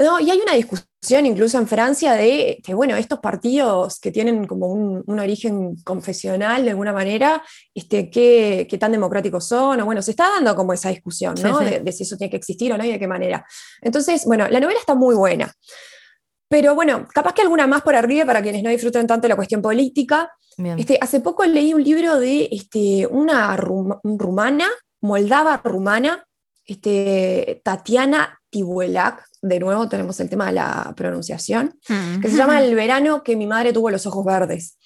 [0.00, 4.46] No, y hay una discusión incluso en Francia de que, bueno, estos partidos que tienen
[4.46, 7.42] como un, un origen confesional de alguna manera,
[7.74, 9.80] este, ¿qué, qué tan democráticos son?
[9.80, 11.58] O bueno, se está dando como esa discusión, ¿no?
[11.58, 11.70] Sí, sí.
[11.72, 13.44] De, de si eso tiene que existir o no y de qué manera.
[13.82, 15.52] Entonces, bueno, la novela está muy buena.
[16.48, 19.60] Pero bueno, capaz que alguna más por arriba para quienes no disfruten tanto la cuestión
[19.62, 20.30] política.
[20.56, 20.78] bien.
[20.78, 24.66] Este, hace poco leí un libro de este, una rum- rumana,
[25.02, 26.24] moldava rumana,
[26.64, 32.20] este, Tatiana Tibuelac, de nuevo tenemos el tema de la pronunciación, Mm.
[32.20, 34.76] que se llama El verano que mi madre tuvo los ojos verdes.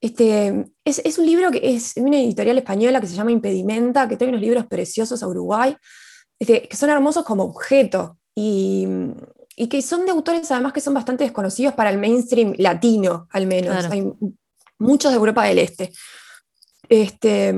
[0.00, 4.16] Este, es, es un libro que es una editorial española que se llama Impedimenta, que
[4.16, 5.76] trae unos libros preciosos a Uruguay,
[6.38, 8.16] este, que son hermosos como objeto.
[8.36, 8.86] Y,
[9.58, 13.46] y que son de autores además que son bastante desconocidos para el mainstream latino, al
[13.46, 13.76] menos.
[13.76, 13.92] Claro.
[13.92, 14.12] Hay
[14.78, 15.92] muchos de Europa del Este.
[16.88, 17.52] Este,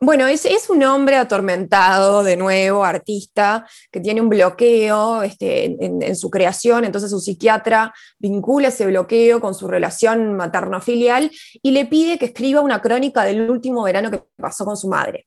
[0.00, 5.76] bueno, es, es un hombre atormentado, de nuevo, artista, que tiene un bloqueo este, en,
[5.80, 11.30] en- en su creación, entonces su psiquiatra vincula ese bloqueo con su relación materno-filial
[11.62, 15.26] y le pide que escriba una crónica del último verano que pasó con su madre.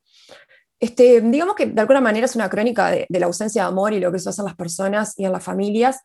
[0.84, 3.94] Este, digamos que de alguna manera es una crónica de, de la ausencia de amor
[3.94, 6.02] y lo que eso hace en las personas y en las familias,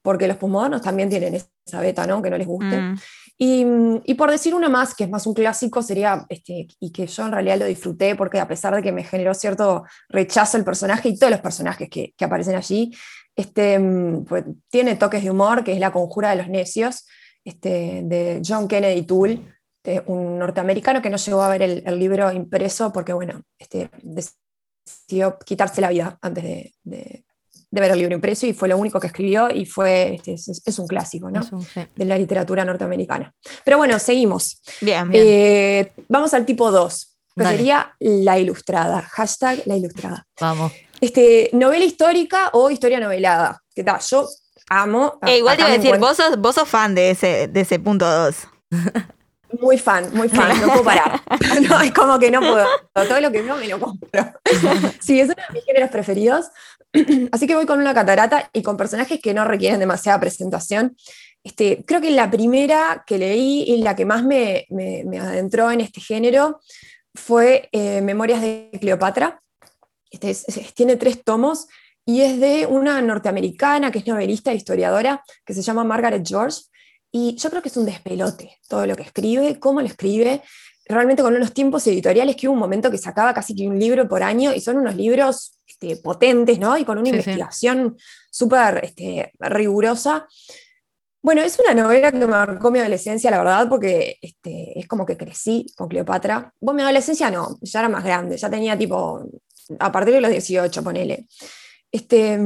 [0.00, 2.22] porque los posmodernos también tienen esa beta, ¿no?
[2.22, 2.80] Que no les guste.
[2.80, 2.98] Mm.
[3.36, 3.66] Y,
[4.04, 7.26] y por decir una más, que es más un clásico, sería, este, y que yo
[7.26, 11.10] en realidad lo disfruté, porque a pesar de que me generó cierto rechazo el personaje
[11.10, 12.90] y todos los personajes que, que aparecen allí,
[13.36, 17.04] este, mm, pues, tiene toques de humor, que es La Conjura de los Necios,
[17.44, 19.42] este, de John Kennedy Toole,
[19.84, 23.90] de un norteamericano que no llegó a ver el, el libro impreso porque, bueno, este,
[24.02, 27.24] decidió quitarse la vida antes de, de-
[27.70, 30.60] de ver el libro impreso y fue lo único que escribió y fue, este, es,
[30.62, 33.32] es un clásico, de la literatura norteamericana.
[33.64, 34.60] Pero bueno, seguimos.
[34.82, 35.24] Bien, bien.
[35.26, 37.56] Eh, vamos al tipo 2, que Dale.
[37.56, 39.00] sería la ilustrada.
[39.00, 40.26] Hashtag la ilustrada.
[40.38, 40.70] Vamos.
[41.00, 43.62] Este, novela histórica o historia novelada.
[43.74, 44.00] ¿Qué tal?
[44.02, 44.28] Yo
[44.68, 45.18] amo.
[45.26, 47.60] Eh, igual te iba a decir, encuentro- vos sos, vos sos fan de ese, de
[47.62, 48.36] ese punto 2.
[49.60, 51.20] Muy fan, muy fan, no puedo parar.
[51.68, 52.66] No, es como que no puedo.
[52.94, 54.08] Todo lo que veo me lo compro.
[55.00, 56.46] Sí, es uno de mis géneros preferidos.
[57.32, 60.96] Así que voy con una catarata y con personajes que no requieren demasiada presentación.
[61.44, 65.70] Este, creo que la primera que leí y la que más me, me- me adentró
[65.70, 66.60] en este género
[67.14, 69.40] fue eh, Memorias de Cleopatra.
[70.10, 71.66] Este es- es- tiene tres tomos
[72.04, 76.60] y es de una norteamericana que es novelista e historiadora que se llama Margaret George.
[77.14, 80.42] Y yo creo que es un despelote todo lo que escribe, cómo lo escribe,
[80.86, 84.08] realmente con unos tiempos editoriales que hubo un momento que sacaba casi que un libro
[84.08, 86.76] por año y son unos libros este, potentes, ¿no?
[86.76, 87.96] Y con una Sí, investigación
[88.30, 90.26] súper este, rigurosa.
[91.22, 95.06] Bueno, es una novela que me marcó mi adolescencia, la verdad, porque este, es como
[95.06, 96.52] que crecí con Cleopatra.
[96.60, 99.22] Vos, mi adolescencia no, ya era más grande, ya tenía tipo,
[99.78, 101.28] a partir de los 18, ponele.
[101.92, 102.40] Este,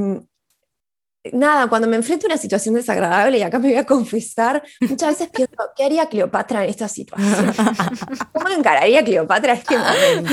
[1.33, 5.11] nada, cuando me enfrento a una situación desagradable, y acá me voy a confesar, muchas
[5.11, 7.55] veces pienso, ¿qué haría Cleopatra en esta situación?
[8.33, 10.33] ¿Cómo encararía Cleopatra este momento?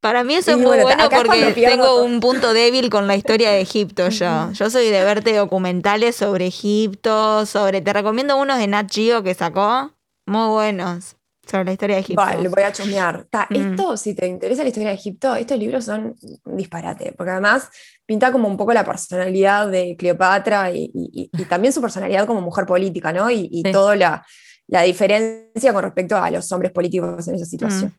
[0.00, 2.04] Para mí eso Y es muy bueno, porque tengo todo.
[2.04, 4.50] un punto débil con la historia de Egipto yo.
[4.52, 7.80] Yo soy de verte documentales sobre Egipto, sobre...
[7.80, 9.92] Te recomiendo unos de Nat Geo que sacó,
[10.26, 11.16] muy buenos,
[11.52, 12.20] sobre la historia de Egipto.
[12.22, 13.26] Vale, voy a chusmear.
[13.30, 13.54] Ta, Mm.
[13.56, 17.68] Esto, si te interesa la historia de Egipto, estos libros son un disparate, porque además
[18.06, 22.26] pinta como un poco la personalidad de Cleopatra y, y- y- y también su personalidad
[22.26, 23.30] como mujer política, ¿no?
[23.30, 23.70] Y, Sí.
[23.72, 24.26] toda la,
[24.68, 27.94] la diferencia con respecto a los hombres políticos en esa situación.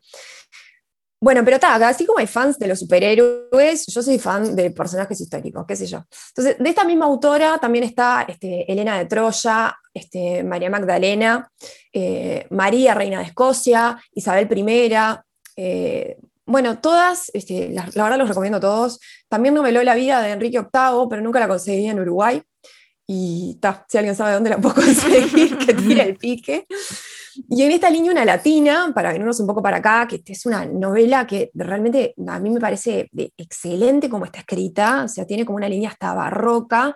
[1.24, 5.18] Bueno, pero está, así como hay fans de los superhéroes, yo soy fan de personajes
[5.18, 6.04] históricos, qué sé yo.
[6.28, 11.50] Entonces, de esta misma autora también está este, Elena de Troya, este, María Magdalena,
[11.94, 14.94] eh, María, reina de Escocia, Isabel I.
[15.56, 19.00] eh, bueno, todas, este, la, la verdad los recomiendo todos.
[19.26, 22.42] También noveló la vida de Enrique VIII, pero nunca la conseguí en Uruguay.
[23.06, 26.66] Y ta, si alguien sabe dónde la puedo conseguir, que tire el pique.
[27.48, 30.64] Y en esta línea una latina, para venirnos un poco para acá, que es una
[30.64, 35.56] novela que realmente a mí me parece excelente como está escrita, o sea, tiene como
[35.56, 36.94] una línea hasta barroca,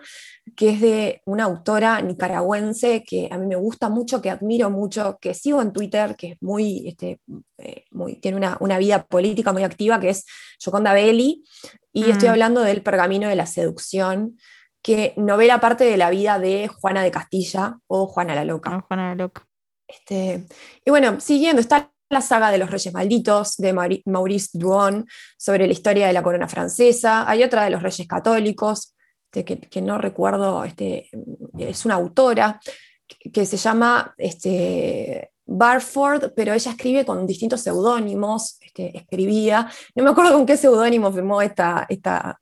[0.56, 5.18] que es de una autora nicaragüense que a mí me gusta mucho, que admiro mucho,
[5.20, 7.20] que sigo en Twitter, que es muy, este,
[7.58, 10.24] eh, muy tiene una, una vida política muy activa, que es
[10.60, 11.44] Yoconda Belli,
[11.92, 12.10] y Mm.
[12.10, 14.38] estoy hablando del Pergamino de la Seducción,
[14.82, 18.70] que novela parte de la vida de Juana de Castilla o Juana la Loca.
[18.70, 19.47] No, Juana la Loca.
[19.88, 20.46] Este,
[20.84, 25.06] y bueno, siguiendo, está la saga de los Reyes Malditos de Mauri- Maurice Druon
[25.38, 27.28] sobre la historia de la corona francesa.
[27.28, 28.94] Hay otra de los Reyes Católicos,
[29.26, 31.10] este, que, que no recuerdo, este,
[31.58, 32.60] es una autora
[33.06, 39.70] que, que se llama este, Barford, pero ella escribe con distintos seudónimos, este, escribía.
[39.94, 42.38] No me acuerdo con qué seudónimo firmó esta, esta,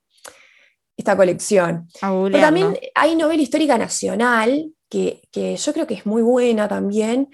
[0.96, 1.88] esta colección.
[2.32, 7.28] Pero también hay novela histórica nacional, que, que yo creo que es muy buena también,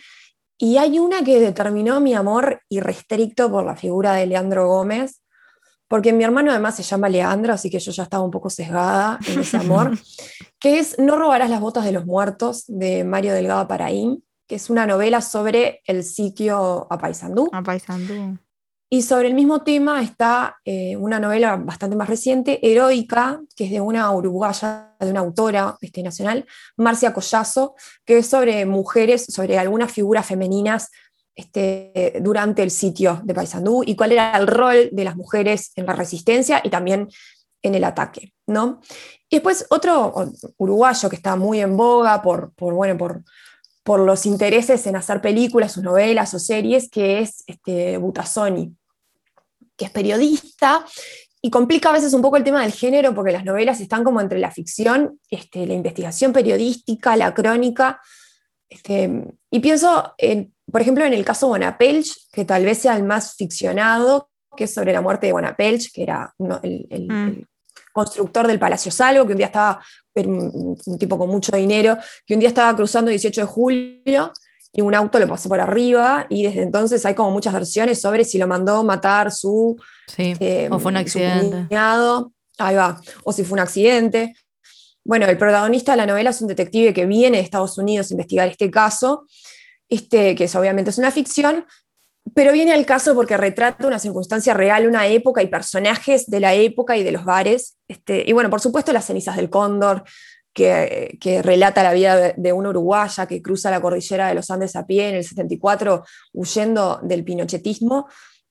[0.59, 5.21] y hay una que determinó mi amor irrestricto por la figura de Leandro Gómez,
[5.89, 9.19] porque mi hermano además se llama Leandro, así que yo ya estaba un poco sesgada
[9.27, 9.91] en ese amor,
[10.61, 14.71] que es No robarás las botas de los muertos, de Mario Delgado Paraín, que es
[14.71, 17.51] una novela sobre el sitio a Paysandú.
[18.95, 23.71] Y sobre el mismo tema está eh, una novela bastante más reciente, Heroica, que es
[23.71, 26.45] de una uruguaya, de una autora este, nacional,
[26.77, 27.75] Marcia Collazo,
[28.05, 30.91] que es sobre mujeres, sobre algunas figuras femeninas
[31.35, 35.87] este, durante el sitio de Paysandú y cuál era el rol de las mujeres en
[35.87, 37.09] la resistencia y también
[37.63, 38.83] en el ataque, ¿no?
[39.31, 40.13] Y después otro
[40.59, 43.25] uruguayo que está muy en boga por, por bueno, por,
[43.85, 48.77] por los intereses en hacer películas o novelas o series, que es este, Butazzoni,
[49.77, 50.85] que es periodista
[51.41, 54.21] y complica a veces un poco el tema del género porque las novelas están como
[54.21, 58.01] entre la ficción, este, la investigación periodística, la crónica.
[58.69, 59.11] Este,
[59.51, 63.35] y pienso, en, por ejemplo, en el caso Bonapelch, que tal vez sea el más
[63.35, 66.33] ficcionado, que es sobre la muerte de Bonapelch, que era
[66.63, 67.29] el, Mm.
[67.29, 67.49] el
[67.93, 69.83] constructor del Palacio Salvo, que un día estaba,
[70.15, 74.33] un tipo con mucho dinero, que un día estaba cruzando 18 de julio
[74.73, 78.25] y un auto lo pasó por arriba y desde entonces hay como muchas versiones sobre
[78.25, 79.77] si lo mandó matar su,
[80.09, 80.35] Sí.
[80.41, 81.67] eh, o fue un accidente.
[81.69, 84.35] cuñado, ahí va, o si fue un accidente.
[85.05, 88.15] Bueno, el protagonista de la novela es un detective que viene de Estados Unidos a
[88.15, 89.27] investigar este caso,
[89.89, 91.67] este, que es, obviamente es una ficción,
[92.35, 96.55] pero viene al caso porque retrata una circunstancia real, una época y personajes de la
[96.55, 97.77] época y de los bares.
[97.89, 100.05] Este, y bueno, por supuesto, las cenizas del cóndor,
[100.53, 104.77] que, que relata la vida de, una uruguaya que cruza la cordillera de los Andes
[104.77, 108.09] a pie en el 74, huyendo del pinochetismo.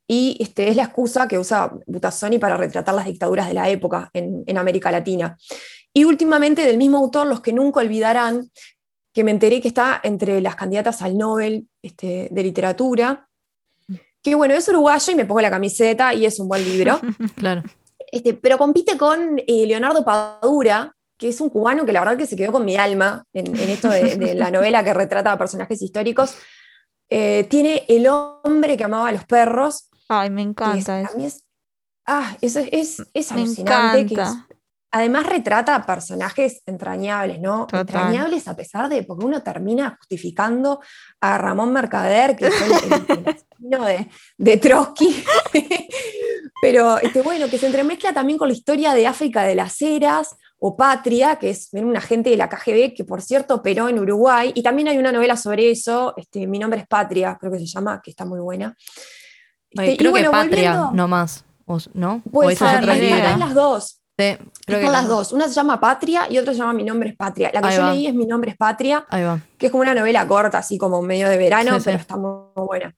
[0.08, 4.10] Y este, es la excusa que usa Butazzoni para retratar las dictaduras de la época
[4.14, 5.38] en, en América Latina.
[5.94, 8.50] Y últimamente, del mismo autor, Los que nunca olvidarán,
[9.14, 13.28] que me enteré que está entre las candidatas al Nobel este, de literatura,
[14.24, 17.00] que bueno, es uruguayo y me pongo la camiseta y es un buen libro,
[17.36, 17.64] Claro.
[18.12, 22.26] este, pero compite con eh, Leonardo Padura, que es un cubano que la verdad que
[22.26, 25.38] se quedó con mi alma en, en esto de, de la novela que retrata a
[25.38, 26.36] personajes históricos.
[27.12, 31.18] Eh, tiene El hombre que amaba a los perros, Ay, me es- encanta a eso.
[31.20, 31.44] es,
[32.08, 34.16] ah, eso es, es, es alucinante.
[34.16, 34.24] que
[34.94, 37.68] además retrata personajes entrañables, ¿no?
[37.68, 37.82] Total.
[37.82, 40.82] Entrañables a pesar de, porque uno termina justificando
[41.22, 42.74] a Ramón Mercader, que fue el
[43.30, 45.24] asesino de, de Trotsky.
[46.64, 50.36] Pero este, bueno, que se entremezcla también con la historia de África de las Heras
[50.63, 54.52] o Patria, que es un agente de la KGB que por cierto operó en Uruguay,
[54.54, 57.65] y también hay una novela sobre eso, este, Mi nombre es Patria, creo que se
[57.65, 58.76] llama, que está muy buena.
[59.71, 61.43] Este, Oye, y bueno, que Patria, no más.
[61.93, 62.21] ¿No?
[62.30, 62.86] Pues están
[63.39, 64.02] las dos.
[64.19, 65.15] Sí, creo que Están las no.
[65.15, 65.32] dos.
[65.32, 67.50] Una se llama Patria y otra se llama Mi nombre es Patria.
[67.54, 67.93] La que Ahí yo va.
[67.93, 69.39] leí es Mi nombre es Patria, Ahí va.
[69.58, 71.86] que es como una novela corta, así como medio de verano, Sí, sí.
[71.86, 72.93] pero está muy, muy buena.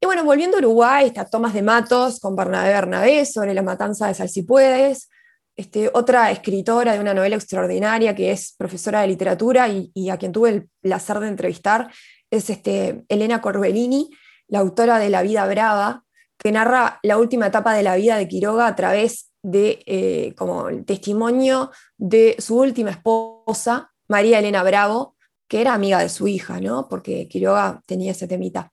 [0.00, 4.06] Y bueno, volviendo a Uruguay, está Tomás de Matos con Bernabé Bernabé sobre la matanza
[4.08, 5.08] de Salsipuedes.
[5.56, 10.32] Este, otra escritora de una novela extraordinaria que es profesora de literatura y, a quien
[10.32, 11.92] tuve el placer de entrevistar
[12.30, 14.10] es este, Elena Corbellini,
[14.48, 16.04] la autora de La vida brava,
[16.38, 20.68] que narra la última etapa de la vida de Quiroga a través de eh, como
[20.68, 25.16] el testimonio de su última esposa, María Elena Bravo,
[25.48, 26.88] que era amiga de su hija, ¿no?
[26.88, 28.72] Porque Quiroga tenía ese temita.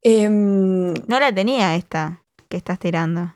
[0.00, 3.34] Em, No la tenía esta que estás tirando.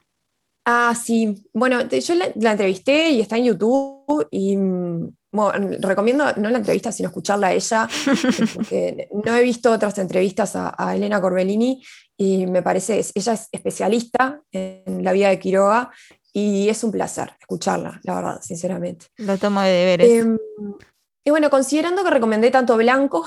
[0.68, 1.48] Ah, sí.
[1.54, 6.50] Bueno, te- yo la, la entrevisté y está en YouTube y mm, bueno, recomiendo no
[6.50, 7.88] la entrevista, sino escucharla a ella,
[8.54, 11.82] porque no he visto otras entrevistas a, a Elena Corbellini
[12.16, 15.90] y me parece, ella es especialista en la vida de Quiroga
[16.32, 19.06] y es un placer escucharla, la verdad, sinceramente.
[19.18, 20.10] Lo tomo de deberes.
[20.10, 20.38] Em,
[21.24, 23.24] y bueno, considerando que recomendé tanto Blanco,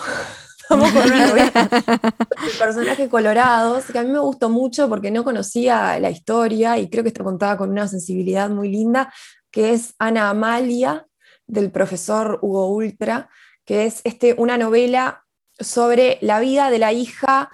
[0.70, 1.52] vamos con una novela
[2.60, 7.04] personajes colorados, que a mí me gustó mucho porque no conocía la historia y creo
[7.04, 9.14] que está contada con una sensibilidad muy linda,
[9.52, 11.08] que es Ana Amalia,
[11.48, 13.30] del profesor Hugo Ultra,
[13.66, 15.26] que es este, una novela
[15.60, 17.50] sobre la vida de la hija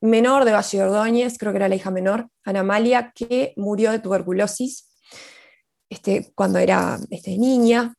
[0.00, 3.98] menor de Valle Ordóñez, creo que era la hija menor, Ana Amalia, que murió de
[3.98, 4.88] tuberculosis
[5.90, 7.94] este, cuando era este, niña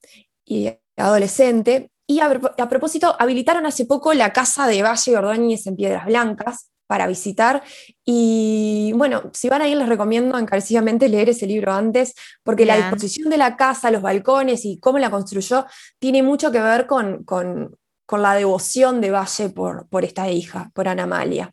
[0.46, 1.92] y adolescente.
[2.10, 6.08] Y a, pro- a propósito, habilitaron hace poco la casa de Valle Ordóñez en Piedras
[6.08, 7.62] Blancas para visitar.
[8.04, 12.78] Y bueno, si van a ir, les recomiendo encarecidamente leer ese libro antes, porque la
[12.78, 15.68] disposición de la casa, los balcones y cómo la construyó,
[16.00, 17.76] tiene mucho que ver con, con-
[18.08, 21.52] con la devoción de Valle por, por esta hija, por Ana Amalia.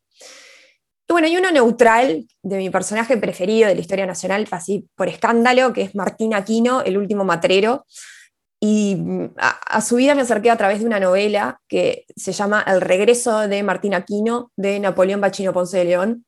[1.06, 5.08] Y bueno, hay uno neutral de mi personaje preferido de la historia nacional, así por
[5.08, 7.84] escándalo, que es Martín Aquino, el último matrero.
[8.60, 12.32] Y mm, a, a su vida me acerqué a través de una novela que se
[12.32, 16.24] llama El regreso de Martín Aquino, de Napoleón Bachino Ponce de León,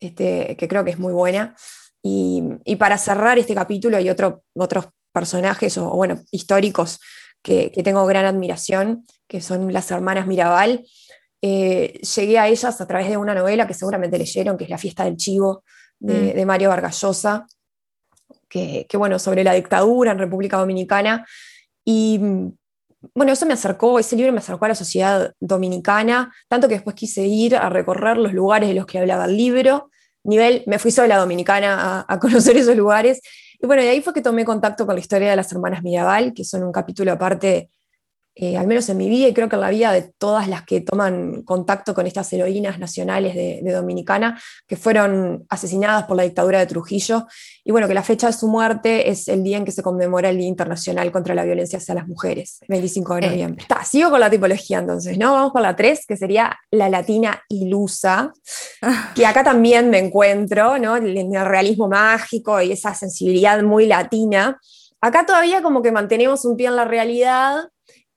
[0.00, 1.56] este, que creo que es muy buena.
[2.02, 7.00] Y, y para cerrar este capítulo hay otro, otros personajes, o, bueno, históricos
[7.42, 10.84] que, que tengo gran admiración, que son las hermanas Mirabal.
[11.42, 14.78] Eh, llegué a ellas a través de una novela que seguramente leyeron, que es La
[14.78, 15.64] fiesta del chivo,
[15.98, 16.36] de, Mm.
[16.36, 17.46] de Mario Vargas Llosa,
[18.48, 21.26] que, que, bueno, sobre la dictadura en República Dominicana.
[21.84, 22.52] Y mm,
[23.14, 26.96] bueno, eso me acercó, ese libro me acercó a la sociedad dominicana, tanto que después
[26.96, 29.90] quise ir a recorrer los lugares de los que hablaba el libro.
[30.24, 33.20] Nivel, me fui sola Dominicana a, a conocer esos lugares.
[33.60, 36.32] Y bueno, y ahí fue que tomé contacto con la historia de las hermanas Mirabal,
[36.32, 37.70] que son un capítulo aparte
[38.36, 40.64] eh, al menos en mi vida y creo que en la vida de todas las
[40.64, 46.58] que toman contacto con estas heroínas nacionales de, Dominicana, que fueron asesinadas por la dictadura
[46.58, 47.26] de Trujillo,
[47.62, 50.30] y bueno, que la fecha de su muerte es el día en que se conmemora
[50.30, 53.30] el Día Internacional contra la Violencia hacia las Mujeres, 25 de eh.
[53.30, 53.62] noviembre.
[53.62, 55.32] Está, sigo con la tipología entonces, ¿no?
[55.32, 58.32] Vamos con la 3, que sería la latina ilusa,
[59.14, 60.96] que acá también me encuentro, ¿no?
[60.96, 64.58] En el realismo mágico y esa sensibilidad muy latina.
[65.00, 67.68] Acá todavía como que mantenemos un pie en la realidad,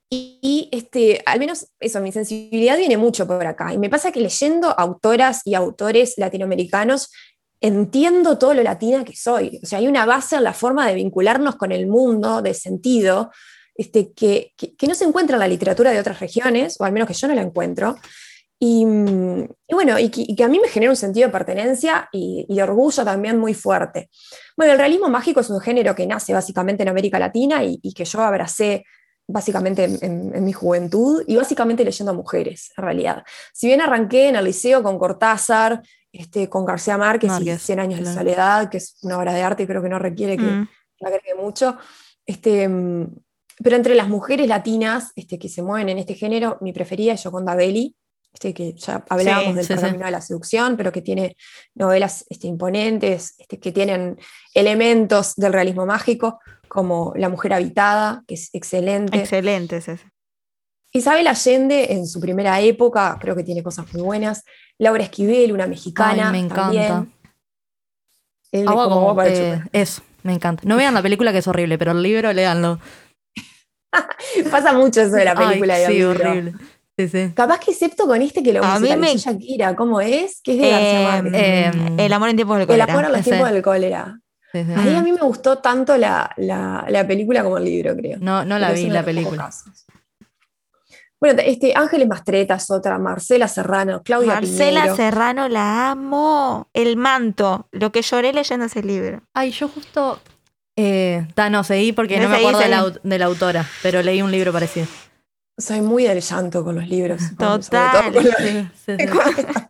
[0.09, 3.73] y, este, al menos eso, mi sensibilidad viene mucho por acá.
[3.73, 7.11] Y me pasa que leyendo autoras y autores latinoamericanos,
[7.59, 9.59] entiendo todo lo latina que soy.
[9.61, 13.31] O sea, hay una base en la forma de vincularnos con el mundo, de sentido,
[13.75, 17.07] este, que, que, no se encuentra en la literatura de otras regiones, o al menos
[17.07, 17.97] que yo no la encuentro.
[18.59, 18.85] Y,
[19.69, 23.03] bueno, y que, a mí me genera un sentido de pertenencia y, y, de orgullo
[23.05, 24.09] también muy fuerte.
[24.55, 28.05] Bueno, el realismo mágico es un género que nace básicamente en América Latina y, que
[28.05, 28.83] yo abracé
[29.27, 33.23] básicamente en, mi juventud y básicamente leyendo a mujeres, en realidad.
[33.53, 37.99] Si bien arranqué en el liceo con Cortázar, este, con García Márquez, y 100 años
[37.99, 40.69] de soledad, que es una obra de arte y creo que no requiere que mm.
[40.99, 41.77] la agregue mucho,
[42.25, 42.69] este,
[43.61, 47.23] pero entre las mujeres latinas este, que se mueven en este género, mi preferida es
[47.23, 47.95] Yoconda Belli,
[48.33, 51.35] este, que ya hablábamos del camino de la seducción, pero que tiene
[51.73, 54.19] novelas este, imponentes, este, que tienen
[54.53, 59.17] elementos del realismo mágico como La mujer habitada, que es excelente.
[59.17, 59.87] Excelente es
[60.91, 64.43] Isabel Allende en su primera época, creo que tiene cosas muy buenas.
[64.77, 66.31] Laura Esquivel, una mexicana.
[66.31, 67.05] me encanta.
[68.65, 70.63] Agua eh, eso, me encanta.
[70.65, 72.79] No vean la película que es horrible, pero el libro léanlo.
[74.51, 76.53] Pasa mucho eso de la película Ay, sí, horrible.
[76.97, 77.31] Sí, sí.
[77.35, 79.15] Capaz que excepto con este que lo a mí me...
[79.15, 80.41] Shakira, ¿cómo es?
[80.43, 82.85] ¿Qué es de eh, eh, el amor en tiempos del cólera.
[82.85, 84.19] El amor en los tiempos del cólera.
[84.53, 86.33] A mí me gustó tanto la,
[87.07, 88.17] película como el libro, creo.
[88.19, 89.49] No, no la vi, la película.
[91.19, 96.69] Bueno, este, Ángeles Mastreta es otra, Marcela Serrano, Claudia Marcela Serrano la amo.
[96.73, 99.21] El manto, lo que lloré leyendo ese libro.
[99.33, 100.19] Ay, yo justo.
[100.75, 104.85] Eh, no, seguí porque no, me acuerdo de la, autora, pero leí un libro parecido.
[105.57, 107.21] Soy muy del llanto con los libros.
[107.37, 108.13] Total.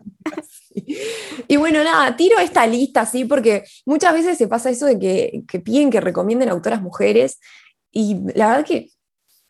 [1.49, 5.43] Y bueno, nada, tiro esta lista así porque muchas veces se pasa eso de que,
[5.47, 7.39] que piden que recomienden autoras mujeres
[7.91, 8.89] y la verdad que,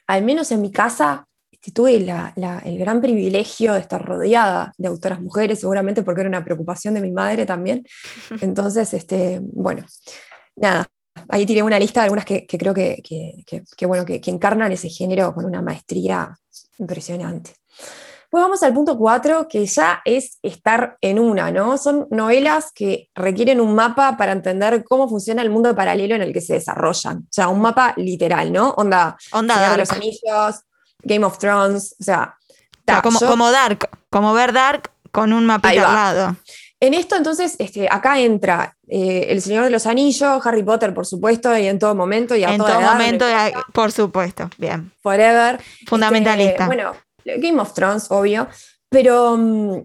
[0.06, 5.20] al menos en mi casa, este, tuve el gran privilegio de estar rodeada de autoras
[5.20, 7.86] mujeres, seguramente porque era una preocupación de mi madre también.
[8.42, 9.86] Entonces, este, bueno,
[10.56, 10.88] nada,
[11.30, 13.02] ahí tiré una lista de algunas que, creo que,
[13.82, 16.38] bueno, que, encarnan ese género con una maestría
[16.78, 17.52] impresionante.
[18.30, 21.78] Pues vamos al punto 4, que ya es estar en una, ¿no?
[21.78, 26.34] Son novelas que requieren un mapa para entender cómo funciona el mundo paralelo en el
[26.34, 27.20] que se desarrollan.
[27.20, 28.72] O sea, un mapa literal, ¿no?
[28.72, 30.62] Onda, Onda de los Anillos,
[31.04, 32.36] Game of Thrones, o sea...
[33.02, 36.36] como, como Dark, como ver Dark con un mapa al lado.
[36.80, 41.06] En esto, entonces, este, acá entra eh, El Señor de los Anillos, Harry Potter, por
[41.06, 42.36] supuesto, y en todo momento.
[42.36, 43.26] Y en todo momento,
[43.74, 44.50] por supuesto.
[44.58, 44.92] Bien.
[45.02, 45.60] Forever.
[45.88, 46.52] Fundamentalista.
[46.52, 46.94] Este, bueno,
[47.26, 48.48] Game of Thrones, obvio,
[48.90, 49.82] pero mm,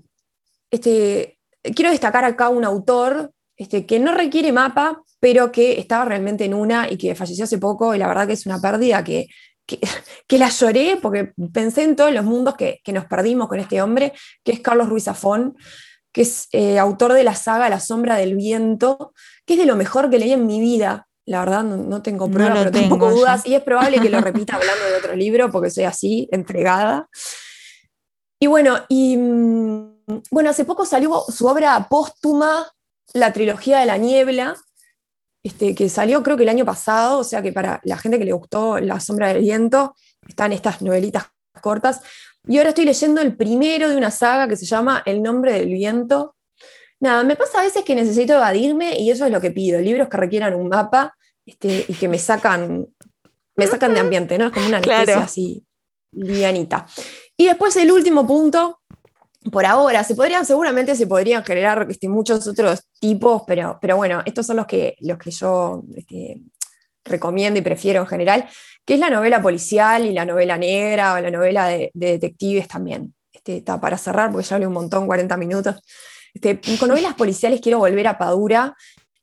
[0.71, 1.39] este,
[1.75, 6.55] quiero destacar acá un autor este, que no requiere mapa, pero que estaba realmente en
[6.55, 9.29] una y que falleció hace poco, y la verdad que es una pérdida que,
[9.67, 9.79] que,
[10.39, 14.13] la lloré porque pensé en todos los mundos que, nos perdimos con este hombre,
[14.43, 15.57] que es Carlos Ruiz Zafón,
[16.13, 19.13] que es eh, autor de la saga La sombra del viento,
[19.47, 21.09] que es de lo mejor que leí en mi vida.
[21.25, 23.47] La verdad, no, tengo pruebas, pero tampoco dudas.
[23.47, 27.09] Y es probable que lo repita hablando de otro libro, porque soy así, entregada.
[28.41, 32.71] Y bueno, y mm, bueno, hace poco salió su obra póstuma,
[33.15, 34.57] La trilogía de la niebla,
[35.45, 38.25] este, que salió creo que el año pasado, o sea que para la gente que
[38.25, 39.95] le gustó La sombra del viento,
[40.27, 41.27] están estas novelitas
[41.61, 42.01] cortas.
[42.47, 45.69] Y ahora estoy leyendo el primero de una saga que se llama El nombre del
[45.69, 46.37] viento,
[47.03, 50.09] Nada, me pasa a veces que necesito evadirme y eso es lo que pido, libros
[50.09, 52.87] que requieran un mapa este, y que me sacan,
[53.57, 54.47] me sacan de ambiente, ¿no?
[54.47, 55.67] Es como una anestesia así
[56.13, 56.87] livianita.
[57.37, 58.83] Y después el último punto,
[59.51, 64.23] por ahora, se podrían, seguramente se podrían generar este, muchos otros tipos, pero, pero bueno,
[64.25, 66.41] estos son los que, los que yo este,
[67.05, 68.49] recomiendo y prefiero en general,
[68.85, 73.15] que es la novela policial y la novela negra o la novela de, detectives también.
[73.45, 75.83] Está para cerrar, porque ya hablé un montón, 40 minutos.
[76.35, 78.75] Este, con novelas policiales quiero volver a Padura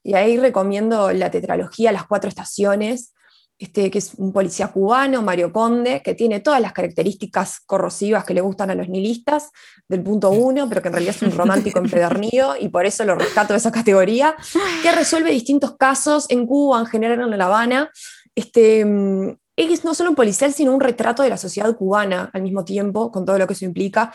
[0.04, 3.14] y ahí recomiendo la tetralogía Las Cuatro Estaciones,
[3.58, 8.34] este, que es un policía cubano, Mario Conde, que tiene todas las características corrosivas que
[8.34, 9.50] le gustan a los nihilistas,
[9.90, 13.16] del punto uno, pero que en realidad es un romántico empedernido y por eso lo
[13.16, 14.34] rescato de esa categoría,
[14.82, 17.92] que resuelve distintos casos en Cuba, en general en La Habana.
[18.34, 19.36] Este, mm,
[19.68, 23.12] es no solo un policial, sino un retrato de la sociedad cubana al mismo tiempo,
[23.12, 24.14] con todo lo que eso implica.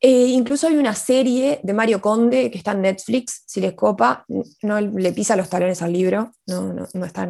[0.00, 4.24] Eh, incluso hay una serie de Mario Conde que está en Netflix, si les copa,
[4.62, 7.28] no le pisa los talones al libro, no, no, no está.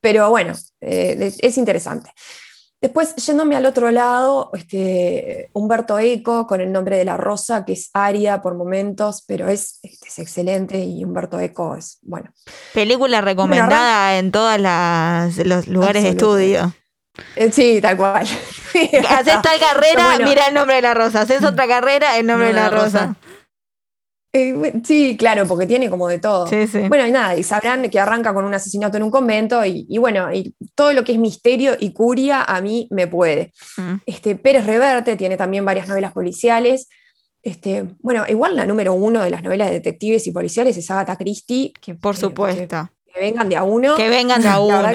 [0.00, 2.10] Pero bueno, eh, es interesante.
[2.84, 7.72] Después, yéndome al otro lado, este, Humberto Eco con el nombre de la rosa, que
[7.72, 12.30] es aria por momentos, pero es, este, es excelente y Humberto Eco es, bueno.
[12.74, 16.74] Película recomendada en todos los lugares de estudio.
[17.36, 18.26] Eh, sí, tal cual.
[19.08, 21.22] Haces tal carrera, mira el nombre de la rosa.
[21.22, 23.16] Haces otra carrera, el nombre de la, rosa.
[24.36, 26.48] Eh, sí, claro, porque tiene como de todo.
[26.88, 30.32] Bueno, y nada, y sabrán que arranca con un asesinato en un convento, y, bueno,
[30.34, 33.52] y todo lo que es misterio y curia a mí me puede.
[33.76, 33.94] Mm.
[34.06, 36.88] Este, Pérez Reverte tiene también varias novelas policiales.
[37.44, 41.16] Este, bueno, igual la número uno de las novelas de detectives y policiales es Agatha
[41.16, 41.72] Christie.
[41.80, 42.90] Que, Por supuesto.
[43.14, 43.94] Que, vengan de a uno.
[43.94, 44.88] Que vengan de a uno.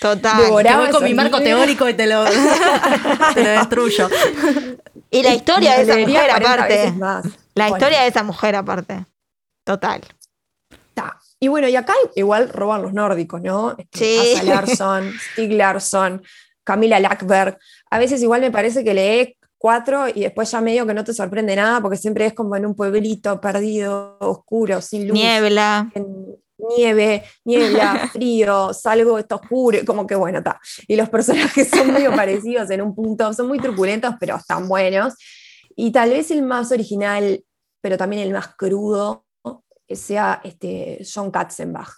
[0.00, 0.42] Total.
[0.64, 2.24] Que voy con mi marco teórico y te lo,
[3.34, 4.08] te lo destruyo.
[5.12, 6.92] Y la historia de esa mujer aparte.
[7.54, 9.06] La historia de esa mujer aparte.
[9.64, 10.02] Total.
[11.44, 13.74] Y bueno, y acá igual roban los nórdicos, ¿no?
[13.76, 14.34] Este, sí.
[14.34, 16.22] Asa Larsson, Stig Larsson,
[16.64, 17.58] Camila Lackberg.
[17.90, 21.12] A veces igual me parece que lee cuatro y después ya medio que no te
[21.12, 25.14] sorprende nada porque siempre es como en un pueblito perdido, oscuro, sin luz.
[25.14, 25.90] Niebla.
[26.76, 30.58] nieve, niebla, frío, salgo, está oscuro, como que bueno, está.
[30.88, 35.12] Y los personajes son medio parecidos en un punto, son muy truculentos, pero están buenos.
[35.76, 37.44] Y tal vez el más original,
[37.80, 39.26] pero también el más crudo,
[39.88, 41.90] sea este, John Katzenbach.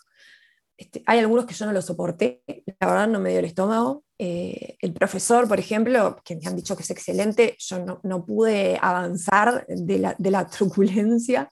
[0.76, 2.42] Este, hay algunos que yo no lo soporté,
[2.80, 4.04] la verdad no me dio el estómago.
[4.18, 8.24] Eh, el profesor, por ejemplo, que me han dicho que es excelente, yo no, no
[8.24, 11.48] pude avanzar de la, de la truculencia.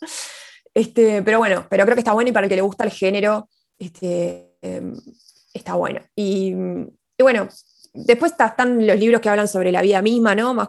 [0.74, 2.90] Este, pero bueno, pero creo que está bueno y para el que le gusta el
[2.90, 3.48] género,
[3.78, 4.94] este, em,
[5.52, 6.00] está bueno.
[6.16, 6.52] Y,
[7.16, 7.48] y, bueno,
[7.96, 10.52] Después están los libros que hablan sobre la vida misma, ¿no?
[10.52, 10.68] Más,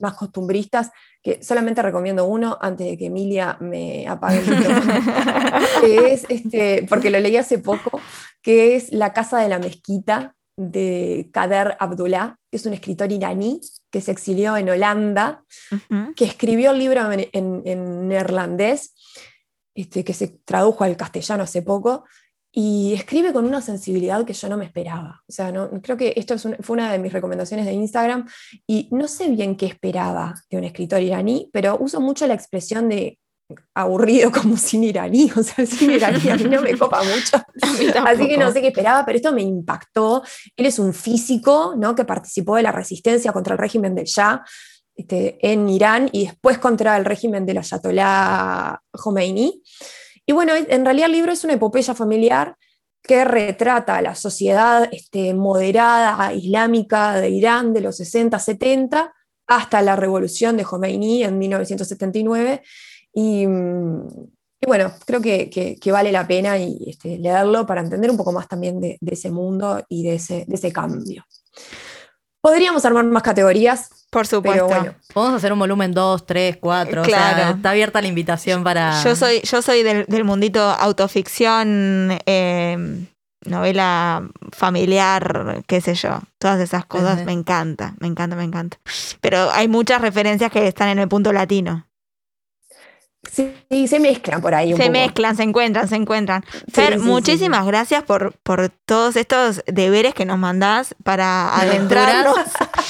[0.00, 0.90] más costumbristas,
[1.22, 4.44] que solamente recomiendo uno antes de que Emilia me apague el
[5.80, 8.00] que es, este, porque lo leí hace poco,
[8.42, 13.60] que es La Casa de la Mezquita de Kader Abdullah, que es un escritor iraní
[13.90, 15.44] que se exilió en Holanda,
[16.16, 18.94] que escribió el libro en, neerlandés,
[19.72, 22.06] este, que se tradujo al castellano hace poco,
[22.52, 25.22] y escribe con una sensibilidad que yo no me esperaba.
[25.28, 28.26] O sea, no, creo que esto fue una de mis recomendaciones de Instagram
[28.66, 32.88] y no sé bien qué esperaba de un escritor iraní, pero uso mucho la expresión
[32.88, 33.18] de
[33.74, 37.36] aburrido como sin iraní, o sea, sin iraní a mí no me copa mucho,
[38.06, 40.22] así que no sé qué esperaba, pero esto me impactó.
[40.56, 41.94] Él es un físico ¿no?
[41.94, 44.42] que participó de la resistencia contra el régimen del Shah
[44.94, 49.62] este, en Irán y después contra el régimen del Ayatollah Khomeini.
[50.26, 52.56] Y bueno, en realidad el libro es una epopeya familiar
[53.02, 59.14] que retrata la sociedad este, moderada islámica de Irán de los 60, 70
[59.46, 62.62] hasta la revolución de Khomeini en 1979.
[63.14, 68.80] Y, bueno, creo que, vale la pena este, leerlo para entender un poco más también
[68.80, 71.24] de, ese mundo y de ese cambio.
[72.46, 74.68] Podríamos armar más categorías, por supuesto.
[74.68, 74.94] Pero bueno.
[75.12, 77.02] Podemos hacer un volumen 2, 3, 4.
[77.02, 77.56] Claro.
[77.56, 79.02] está abierta la invitación para.
[79.02, 83.08] Yo soy, yo soy del, mundito autoficción, em,
[83.44, 86.20] novela familiar, qué sé yo.
[86.38, 88.78] Todas esas cosas me encanta, me encanta, me encanta.
[89.20, 91.88] Pero hay muchas referencias que están en el punto latino.
[93.32, 94.74] Sí, se mezclan por ahí.
[94.76, 96.44] se mezclan, se encuentran, se encuentran.
[96.72, 102.36] Fer, muchísimas gracias por, por todos estos deberes que nos mandás para adentrarnos.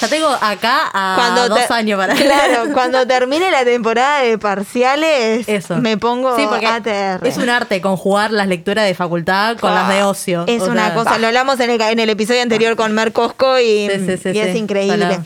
[0.00, 5.46] ya tengo acá a dos años para Claro, cuando termine la temporada de parciales,
[5.80, 7.26] me pongo sí, ATR.
[7.26, 10.44] Es un arte conjugar las lecturas de facultad con las de ah, ocio.
[10.46, 13.88] Es una cosa, lo hablamos en el, en el episodio anterior con Mer Cosco y,
[13.88, 15.20] y es increíble.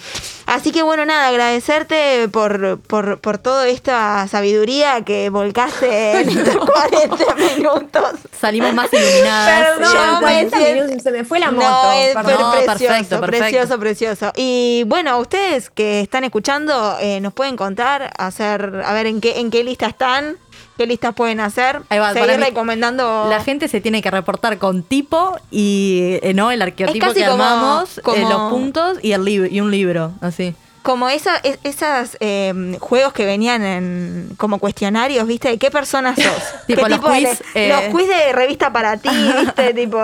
[0.50, 6.56] Así que bueno, nada, agradecerte por, por, por toda esta sabiduría que volcaste en estos
[6.56, 8.14] 40 minutos.
[8.36, 9.78] Salimos más iluminadas.
[9.78, 11.66] Perdón, se me fue la moto.
[11.66, 14.32] No, precioso, perfecto, precioso, precioso.
[14.34, 19.38] Y bueno, ustedes que están escuchando, eh, nos pueden contar, hacer, a ver en qué,
[19.38, 20.36] en qué lista están
[20.80, 21.82] qué listas pueden hacer.
[21.90, 23.26] Ahí va, Seguir recomendando.
[23.28, 27.98] La gente se tiene que reportar con tipo y eh, no el arqueotipo que armamos,
[27.98, 32.78] eh, como, los puntos y el libro y un libro, así como esa, esos em,
[32.78, 35.48] juegos que venían en, como cuestionarios, ¿viste?
[35.50, 36.42] ¿De qué persona sos?
[36.66, 39.10] tipo, los, quiz, de, los quiz de revista para ti,
[39.40, 39.74] ¿viste?
[39.74, 39.98] tipo,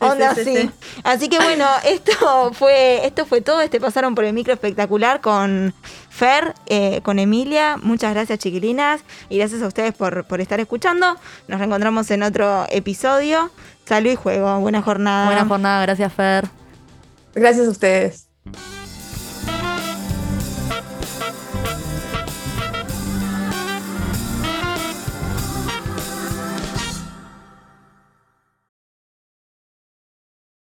[0.00, 0.70] onda así.
[1.04, 3.60] Así que bueno, esto fue, esto fue todo.
[3.60, 5.74] Este pasaron por el micro espectacular con
[6.08, 7.76] Fer, eh, con Emilia.
[7.76, 9.02] Muchas gracias, chiquilinas.
[9.28, 11.16] Y gracias a ustedes por, por estar escuchando.
[11.46, 13.50] Nos reencontramos en otro episodio.
[13.86, 14.58] Salud y juego.
[14.58, 15.26] Buena jornada.
[15.26, 16.48] Buena jornada, gracias Fer.
[17.34, 18.26] Gracias a ustedes.